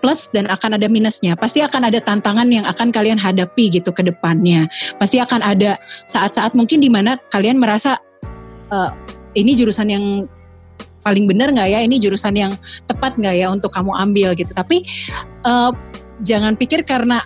plus 0.00 0.32
dan 0.32 0.48
akan 0.48 0.80
ada 0.80 0.88
minusnya. 0.88 1.36
Pasti 1.36 1.60
akan 1.60 1.92
ada 1.92 2.00
tantangan 2.00 2.48
yang 2.48 2.64
akan 2.64 2.88
kalian 2.88 3.20
hadapi 3.20 3.68
gitu 3.68 3.92
ke 3.92 4.00
depannya. 4.00 4.66
Pasti 4.96 5.20
akan 5.20 5.44
ada 5.44 5.76
saat-saat 6.08 6.56
mungkin 6.56 6.80
di 6.80 6.88
mana 6.88 7.20
kalian 7.28 7.60
merasa 7.60 8.00
uh, 8.72 8.90
ini 9.36 9.52
jurusan 9.54 9.92
yang 9.92 10.04
paling 11.04 11.28
benar 11.28 11.52
nggak 11.52 11.68
ya? 11.68 11.80
Ini 11.84 12.00
jurusan 12.00 12.34
yang 12.34 12.52
tepat 12.88 13.20
nggak 13.20 13.34
ya 13.36 13.52
untuk 13.52 13.70
kamu 13.70 13.92
ambil 13.92 14.32
gitu. 14.32 14.56
Tapi 14.56 14.82
uh, 15.44 15.70
jangan 16.24 16.56
pikir 16.56 16.82
karena 16.82 17.20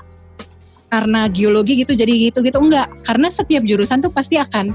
karena 0.95 1.27
geologi 1.27 1.83
gitu 1.83 1.99
jadi 1.99 2.31
gitu 2.31 2.39
gitu 2.47 2.63
enggak 2.63 2.87
karena 3.03 3.27
setiap 3.27 3.67
jurusan 3.67 3.99
tuh 3.99 4.15
pasti 4.15 4.39
akan 4.39 4.71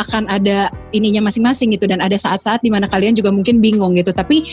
akan 0.00 0.24
ada 0.32 0.72
ininya 0.96 1.28
masing-masing 1.28 1.76
gitu. 1.76 1.84
Dan 1.84 2.00
ada 2.00 2.16
saat-saat 2.16 2.64
di 2.64 2.72
mana 2.72 2.88
kalian 2.88 3.12
juga 3.12 3.28
mungkin 3.28 3.60
bingung 3.60 3.92
gitu. 4.00 4.10
Tapi 4.16 4.44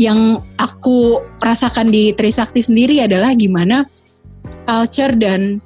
yang 0.00 0.40
aku 0.56 1.20
rasakan 1.44 1.92
di 1.92 2.16
Trisakti 2.16 2.64
sendiri 2.64 3.04
adalah 3.04 3.36
gimana 3.36 3.84
culture 4.64 5.12
dan 5.20 5.60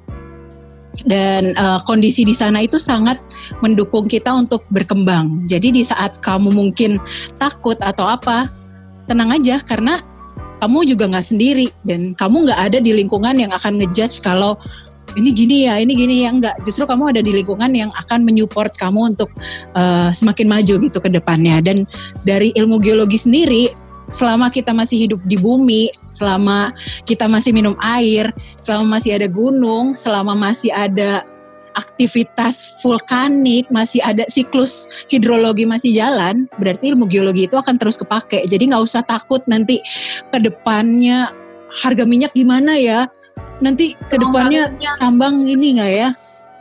dan 1.05 1.53
uh, 1.55 1.77
kondisi 1.85 2.25
di 2.25 2.33
sana 2.33 2.65
itu 2.65 2.81
sangat 2.81 3.21
mendukung 3.61 4.09
kita 4.09 4.33
untuk 4.33 4.65
berkembang. 4.73 5.45
Jadi 5.47 5.79
di 5.79 5.83
saat 5.85 6.19
kamu 6.19 6.51
mungkin 6.51 6.97
takut 7.37 7.77
atau 7.79 8.09
apa, 8.09 8.51
tenang 9.05 9.31
aja. 9.31 9.61
Karena 9.63 10.01
kamu 10.57 10.89
juga 10.89 11.05
nggak 11.09 11.25
sendiri 11.25 11.67
dan 11.85 12.13
kamu 12.17 12.49
nggak 12.49 12.59
ada 12.71 12.77
di 12.81 12.91
lingkungan 12.93 13.35
yang 13.37 13.51
akan 13.53 13.77
ngejudge 13.81 14.21
kalau 14.25 14.57
ini 15.15 15.33
gini 15.33 15.57
ya, 15.65 15.79
ini 15.81 15.97
gini 15.97 16.27
ya 16.27 16.29
enggak. 16.29 16.59
Justru 16.61 16.83
kamu 16.85 17.15
ada 17.15 17.21
di 17.23 17.31
lingkungan 17.31 17.71
yang 17.73 17.89
akan 17.95 18.21
menyupport 18.21 18.69
kamu 18.75 19.15
untuk 19.15 19.31
uh, 19.73 20.13
semakin 20.13 20.45
maju 20.45 20.73
gitu 20.83 20.99
ke 21.01 21.09
depannya. 21.09 21.63
Dan 21.63 21.87
dari 22.27 22.51
ilmu 22.53 22.77
geologi 22.77 23.17
sendiri 23.17 23.71
selama 24.11 24.51
kita 24.51 24.75
masih 24.75 25.07
hidup 25.07 25.19
di 25.23 25.39
bumi, 25.39 25.89
selama 26.11 26.75
kita 27.07 27.25
masih 27.25 27.55
minum 27.55 27.73
air, 27.79 28.29
selama 28.59 28.99
masih 28.99 29.15
ada 29.15 29.27
gunung, 29.31 29.95
selama 29.95 30.35
masih 30.35 30.69
ada 30.75 31.23
aktivitas 31.77 32.81
vulkanik, 32.81 33.69
masih 33.69 34.01
ada 34.01 34.25
siklus 34.25 34.89
hidrologi 35.07 35.69
masih 35.69 35.93
jalan, 35.93 36.49
berarti 36.57 36.91
ilmu 36.91 37.05
geologi 37.05 37.45
itu 37.45 37.55
akan 37.55 37.77
terus 37.77 37.95
kepake. 37.95 38.43
Jadi 38.49 38.73
nggak 38.73 38.83
usah 38.83 39.05
takut 39.05 39.45
nanti 39.45 39.79
ke 40.33 40.37
depannya 40.41 41.29
harga 41.69 42.03
minyak 42.09 42.33
gimana 42.33 42.73
ya? 42.75 43.05
Nanti 43.61 43.93
ke 44.09 44.17
depannya 44.17 44.73
tambang 44.97 45.45
ini 45.45 45.77
nggak 45.77 45.91
ya? 45.93 46.09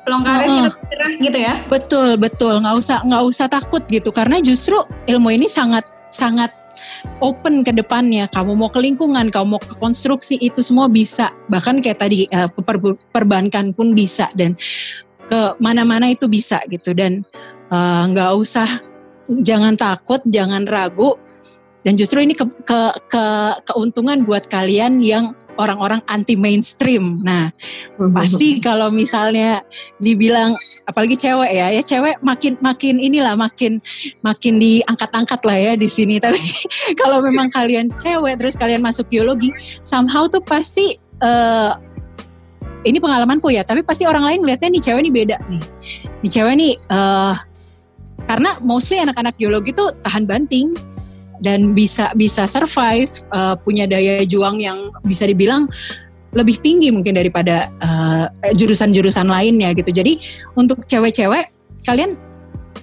Pelonggaran 0.06 0.70
uh, 0.70 0.70
cerah 0.86 1.12
gitu 1.18 1.38
ya? 1.40 1.54
Betul 1.66 2.08
betul 2.20 2.62
nggak 2.62 2.76
usah 2.78 3.02
nggak 3.02 3.24
usah 3.26 3.46
takut 3.50 3.82
gitu 3.90 4.14
karena 4.14 4.38
justru 4.38 4.78
ilmu 5.08 5.34
ini 5.34 5.50
sangat 5.50 5.82
sangat 6.14 6.52
open 7.20 7.64
ke 7.64 7.72
depannya. 7.72 8.28
Kamu 8.30 8.54
mau 8.54 8.70
ke 8.70 8.80
lingkungan, 8.80 9.28
kamu 9.32 9.46
mau 9.56 9.60
ke 9.60 9.74
konstruksi 9.76 10.38
itu 10.38 10.60
semua 10.60 10.86
bisa. 10.86 11.32
Bahkan 11.48 11.80
kayak 11.82 11.98
tadi 12.00 12.28
uh, 12.30 12.48
perbankan 13.12 13.72
pun 13.72 13.96
bisa 13.96 14.28
dan 14.36 14.54
ke 15.26 15.58
mana-mana 15.58 16.08
itu 16.10 16.30
bisa 16.30 16.62
gitu 16.70 16.94
dan 16.94 17.26
eh, 17.70 18.02
nggak 18.10 18.30
uh, 18.32 18.40
usah 18.40 18.68
jangan 19.42 19.74
takut 19.74 20.22
jangan 20.26 20.62
ragu 20.66 21.18
dan 21.86 21.94
justru 21.94 22.18
ini 22.18 22.34
ke, 22.34 22.42
ke, 22.66 22.80
ke 23.06 23.24
keuntungan 23.70 24.26
buat 24.26 24.50
kalian 24.50 24.98
yang 25.06 25.38
orang-orang 25.54 26.02
anti 26.10 26.34
mainstream. 26.34 27.22
Nah, 27.24 27.54
pasti 28.12 28.58
kalau 28.66 28.90
misalnya 28.92 29.62
dibilang 30.02 30.58
apalagi 30.86 31.14
cewek 31.14 31.50
ya, 31.50 31.70
ya 31.70 31.82
cewek 31.86 32.18
makin 32.26 32.58
makin 32.58 32.98
inilah 32.98 33.34
makin 33.34 33.78
makin 34.22 34.58
diangkat-angkat 34.58 35.40
lah 35.46 35.58
ya 35.58 35.72
di 35.78 35.86
sini. 35.86 36.18
Tapi 36.24 36.42
kalau 36.98 37.22
memang 37.24 37.54
kalian 37.54 37.90
cewek 37.94 38.34
terus 38.34 38.58
kalian 38.58 38.82
masuk 38.84 39.06
biologi, 39.06 39.54
somehow 39.86 40.26
tuh 40.26 40.42
pasti 40.42 40.98
uh, 41.22 41.78
ini 42.84 42.98
pengalamanku 43.00 43.48
ya 43.48 43.62
tapi 43.64 43.80
pasti 43.86 44.04
orang 44.04 44.26
lain 44.26 44.44
ngeliatnya 44.44 44.68
nih 44.68 44.82
cewek 44.82 45.00
nih 45.06 45.14
beda 45.14 45.36
nih. 45.48 45.62
Nih 46.20 46.30
cewek 46.30 46.54
nih 46.58 46.72
uh, 46.90 47.34
karena 48.26 48.50
mostly 48.60 48.98
anak-anak 48.98 49.38
geologi 49.38 49.70
tuh 49.72 49.94
tahan 50.02 50.26
banting 50.26 50.74
dan 51.40 51.76
bisa 51.76 52.10
bisa 52.16 52.48
survive 52.48 53.10
uh, 53.32 53.54
punya 53.60 53.84
daya 53.86 54.24
juang 54.24 54.58
yang 54.60 54.90
bisa 55.04 55.28
dibilang 55.28 55.68
lebih 56.36 56.60
tinggi 56.60 56.92
mungkin 56.92 57.16
daripada 57.16 57.72
jurusan-jurusan 58.52 59.24
uh, 59.24 59.40
lainnya 59.40 59.72
gitu. 59.72 59.88
Jadi 59.88 60.20
untuk 60.52 60.84
cewek-cewek 60.84 61.48
kalian 61.88 62.20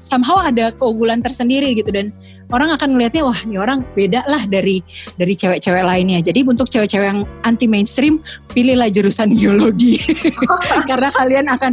somehow 0.01 0.41
ada 0.41 0.73
keunggulan 0.73 1.21
tersendiri 1.21 1.77
gitu 1.77 1.93
dan 1.93 2.09
orang 2.51 2.75
akan 2.75 2.97
melihatnya 2.97 3.23
wah 3.23 3.39
ini 3.45 3.55
orang 3.55 3.85
beda 3.95 4.25
lah 4.27 4.43
dari 4.49 4.83
dari 5.15 5.33
cewek-cewek 5.37 5.83
lainnya. 5.85 6.19
Jadi 6.19 6.43
untuk 6.43 6.67
cewek-cewek 6.67 7.07
yang 7.07 7.21
anti 7.45 7.69
mainstream 7.69 8.19
pilihlah 8.51 8.91
jurusan 8.91 9.31
geologi 9.33 9.97
karena 10.89 11.09
kalian 11.13 11.45
akan 11.49 11.71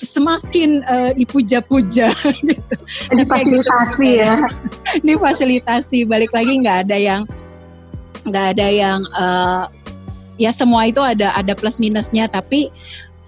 semakin 0.00 0.80
uh, 0.88 1.10
dipuja-puja 1.14 2.08
gitu. 2.48 2.74
Difasilitasi 3.12 4.08
gitu. 4.08 4.22
ya. 4.24 4.34
Difasilitasi 5.08 5.98
balik 6.08 6.32
lagi 6.32 6.52
nggak 6.62 6.78
ada 6.88 6.96
yang 6.96 7.22
nggak 8.28 8.46
ada 8.56 8.66
yang 8.68 9.00
uh, 9.16 9.64
ya 10.38 10.54
semua 10.54 10.86
itu 10.86 11.02
ada 11.02 11.34
ada 11.34 11.52
plus 11.52 11.80
minusnya 11.82 12.30
tapi 12.30 12.70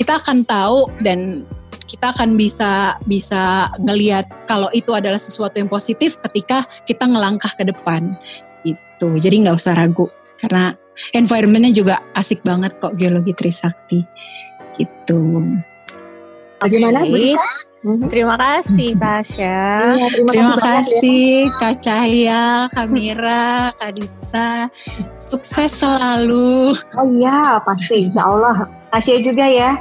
kita 0.01 0.17
akan 0.17 0.45
tahu 0.49 0.89
dan 1.05 1.45
kita 1.91 2.15
akan 2.15 2.39
bisa 2.39 2.95
bisa 3.03 3.67
ngelihat 3.83 4.47
kalau 4.47 4.71
itu 4.71 4.95
adalah 4.95 5.19
sesuatu 5.19 5.59
yang 5.59 5.67
positif 5.67 6.23
ketika 6.23 6.63
kita 6.87 7.03
ngelangkah 7.11 7.51
ke 7.51 7.67
depan 7.67 8.15
itu 8.63 9.09
jadi 9.19 9.35
nggak 9.43 9.59
usah 9.59 9.75
ragu 9.75 10.07
karena 10.39 10.79
environmentnya 11.11 11.75
juga 11.75 11.99
asik 12.15 12.47
banget 12.47 12.79
kok 12.79 12.95
geologi 12.95 13.35
Trisakti 13.35 14.07
gitu 14.79 15.43
bagaimana 16.63 17.03
Bu 17.11 17.19
mhm. 17.19 18.13
Terima 18.13 18.37
kasih 18.37 18.93
Tasya. 18.93 19.97
Ya, 19.97 20.07
terima, 20.13 20.31
terima 20.37 20.57
kasih 20.61 21.49
ya. 21.49 21.57
Kak 21.57 21.75
Cahaya, 21.81 22.43
Kak 22.69 22.89
Mira, 22.93 23.73
Kak 23.73 23.97
Dita. 23.97 24.69
Sukses 25.17 25.81
selalu. 25.81 26.77
Oh 26.77 27.09
iya, 27.17 27.57
pasti. 27.65 28.13
Insya 28.13 28.29
Allah. 28.29 28.69
Tasya 28.93 29.25
juga 29.25 29.49
ya. 29.49 29.81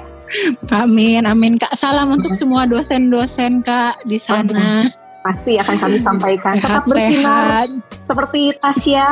Amin, 0.70 1.26
amin 1.26 1.58
Kak. 1.58 1.74
Salam 1.74 2.14
untuk 2.14 2.34
semua 2.38 2.70
dosen-dosen 2.70 3.66
Kak 3.66 4.06
di 4.06 4.18
sana. 4.22 4.86
Pasti 5.26 5.60
akan 5.60 5.76
kami 5.78 5.98
sampaikan. 6.00 6.54
Tetap 6.58 6.86
bersinar 6.88 7.68
seperti 8.08 8.42
Tasya. 8.62 9.08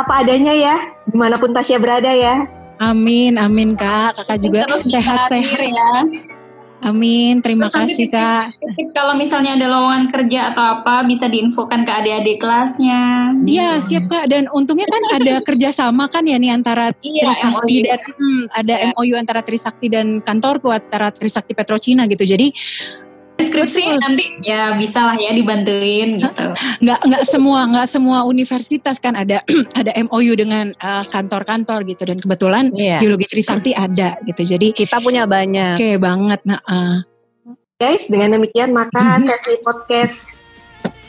Apa 0.00 0.24
adanya 0.24 0.56
ya, 0.56 0.76
di 1.04 1.16
mana 1.18 1.36
pun 1.36 1.52
Tasya 1.52 1.76
berada 1.76 2.08
ya. 2.08 2.48
Amin, 2.80 3.36
amin 3.36 3.76
Kak. 3.76 4.16
Kakak 4.24 4.40
juga 4.40 4.64
sehat-sehat 4.80 5.60
ya. 5.68 5.92
Amin, 6.80 7.44
terima 7.44 7.68
Terus 7.68 7.76
kasih 7.92 8.06
Kak. 8.08 8.56
Kalau 8.96 9.12
misalnya 9.12 9.60
ada 9.60 9.68
lowongan 9.68 10.08
kerja 10.08 10.52
atau 10.52 10.80
apa, 10.80 11.04
bisa 11.04 11.28
diinfokan 11.28 11.84
ke 11.84 11.92
adik-adik 11.92 12.40
kelasnya. 12.40 13.36
Iya, 13.44 13.84
siap 13.84 14.08
Kak. 14.08 14.24
Dan 14.32 14.48
untungnya 14.48 14.88
kan 14.88 15.20
ada 15.20 15.34
kerjasama 15.48 16.08
kan 16.08 16.24
ya 16.24 16.40
nih 16.40 16.56
antara 16.56 16.88
iya, 17.04 17.28
Trisakti 17.28 17.74
MOU. 17.76 17.86
dan 17.86 18.00
hmm, 18.00 18.42
ada 18.56 18.74
ya. 18.74 18.88
MOU 18.96 19.14
antara 19.20 19.40
Trisakti 19.44 19.86
dan 19.92 20.24
kantorku 20.24 20.72
antara 20.72 21.12
Trisakti 21.12 21.52
Petrocina 21.52 22.08
gitu. 22.08 22.24
Jadi 22.24 22.48
skripsi 23.50 23.82
Betul. 23.82 23.98
nanti 24.00 24.24
ya 24.46 24.78
bisa 24.78 25.02
lah 25.02 25.16
ya 25.18 25.34
dibantuin 25.34 26.22
gitu. 26.22 26.46
Nggak 26.80 27.00
nggak 27.02 27.22
semua 27.26 27.60
nggak 27.66 27.86
semua 27.90 28.18
universitas 28.24 28.96
kan 29.02 29.18
ada 29.18 29.42
ada 29.80 29.90
MOU 30.06 30.32
dengan 30.38 30.70
uh, 30.78 31.04
kantor-kantor 31.10 31.82
gitu 31.90 32.02
dan 32.06 32.18
kebetulan 32.22 32.70
yeah. 32.78 33.02
geologi 33.02 33.26
Trisakti 33.26 33.74
ada 33.74 34.16
gitu. 34.24 34.46
Jadi 34.46 34.72
kita 34.72 35.02
punya 35.02 35.26
banyak. 35.26 35.74
Oke 35.74 35.82
okay, 35.82 35.94
banget. 35.98 36.40
Nah, 36.46 36.60
uh. 36.64 36.98
guys 37.80 38.06
dengan 38.06 38.38
demikian 38.38 38.70
maka 38.70 39.18
sesi 39.18 39.58
podcast 39.60 40.16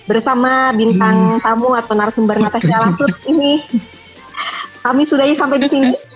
bersama 0.10 0.74
bintang 0.74 1.38
hmm. 1.38 1.44
tamu 1.46 1.72
atau 1.78 1.94
narasumber 1.94 2.42
Natasha 2.42 2.76
Latut 2.80 3.12
ini 3.30 3.62
kami 4.82 5.06
sudah 5.06 5.30
sampai 5.32 5.62
di 5.62 5.70
sini. 5.70 6.11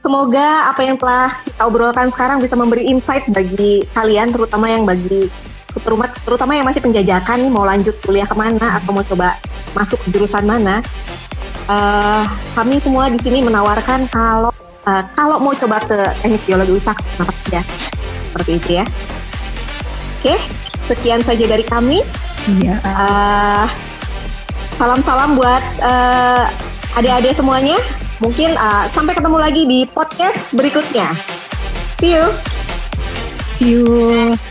Semoga 0.00 0.72
apa 0.72 0.80
yang 0.80 0.96
telah 0.96 1.28
kita 1.44 1.62
obrolkan 1.68 2.08
sekarang 2.08 2.40
bisa 2.40 2.56
memberi 2.56 2.88
insight 2.88 3.28
bagi 3.28 3.84
kalian, 3.92 4.32
terutama 4.32 4.72
yang 4.72 4.88
bagi 4.88 5.28
terutama, 5.76 6.08
terutama 6.24 6.52
yang 6.56 6.64
masih 6.64 6.80
penjajakan 6.80 7.44
nih 7.44 7.52
mau 7.52 7.68
lanjut 7.68 7.92
kuliah 8.00 8.24
ke 8.24 8.32
mana 8.32 8.80
atau 8.80 8.96
mau 8.96 9.04
coba 9.04 9.36
masuk 9.76 10.00
jurusan 10.08 10.48
mana. 10.48 10.80
Uh, 11.68 12.24
kami 12.56 12.80
semua 12.80 13.12
di 13.12 13.20
sini 13.20 13.44
menawarkan 13.44 14.08
kalau 14.08 14.50
uh, 14.88 15.04
kalau 15.12 15.36
mau 15.36 15.52
coba 15.52 15.78
ke 15.84 15.98
teknik 16.24 16.42
biologi 16.48 16.72
usaha 16.80 16.96
kenapa 16.96 17.36
ya 17.52 17.62
seperti 17.76 18.50
itu 18.56 18.68
ya. 18.80 18.84
Oke, 20.24 20.34
sekian 20.88 21.20
saja 21.20 21.44
dari 21.44 21.62
kami. 21.68 22.00
Iya. 22.56 22.80
Uh, 22.88 23.68
salam-salam 24.80 25.36
buat 25.36 25.60
uh, 25.84 26.48
adik-adik 26.96 27.36
semuanya. 27.36 27.76
Mungkin 28.20 28.52
uh, 28.52 28.84
sampai 28.92 29.16
ketemu 29.16 29.38
lagi 29.40 29.62
di 29.64 29.88
podcast 29.88 30.52
berikutnya. 30.52 31.16
See 31.96 32.12
you. 32.12 32.28
See 33.56 33.80
you. 33.80 34.49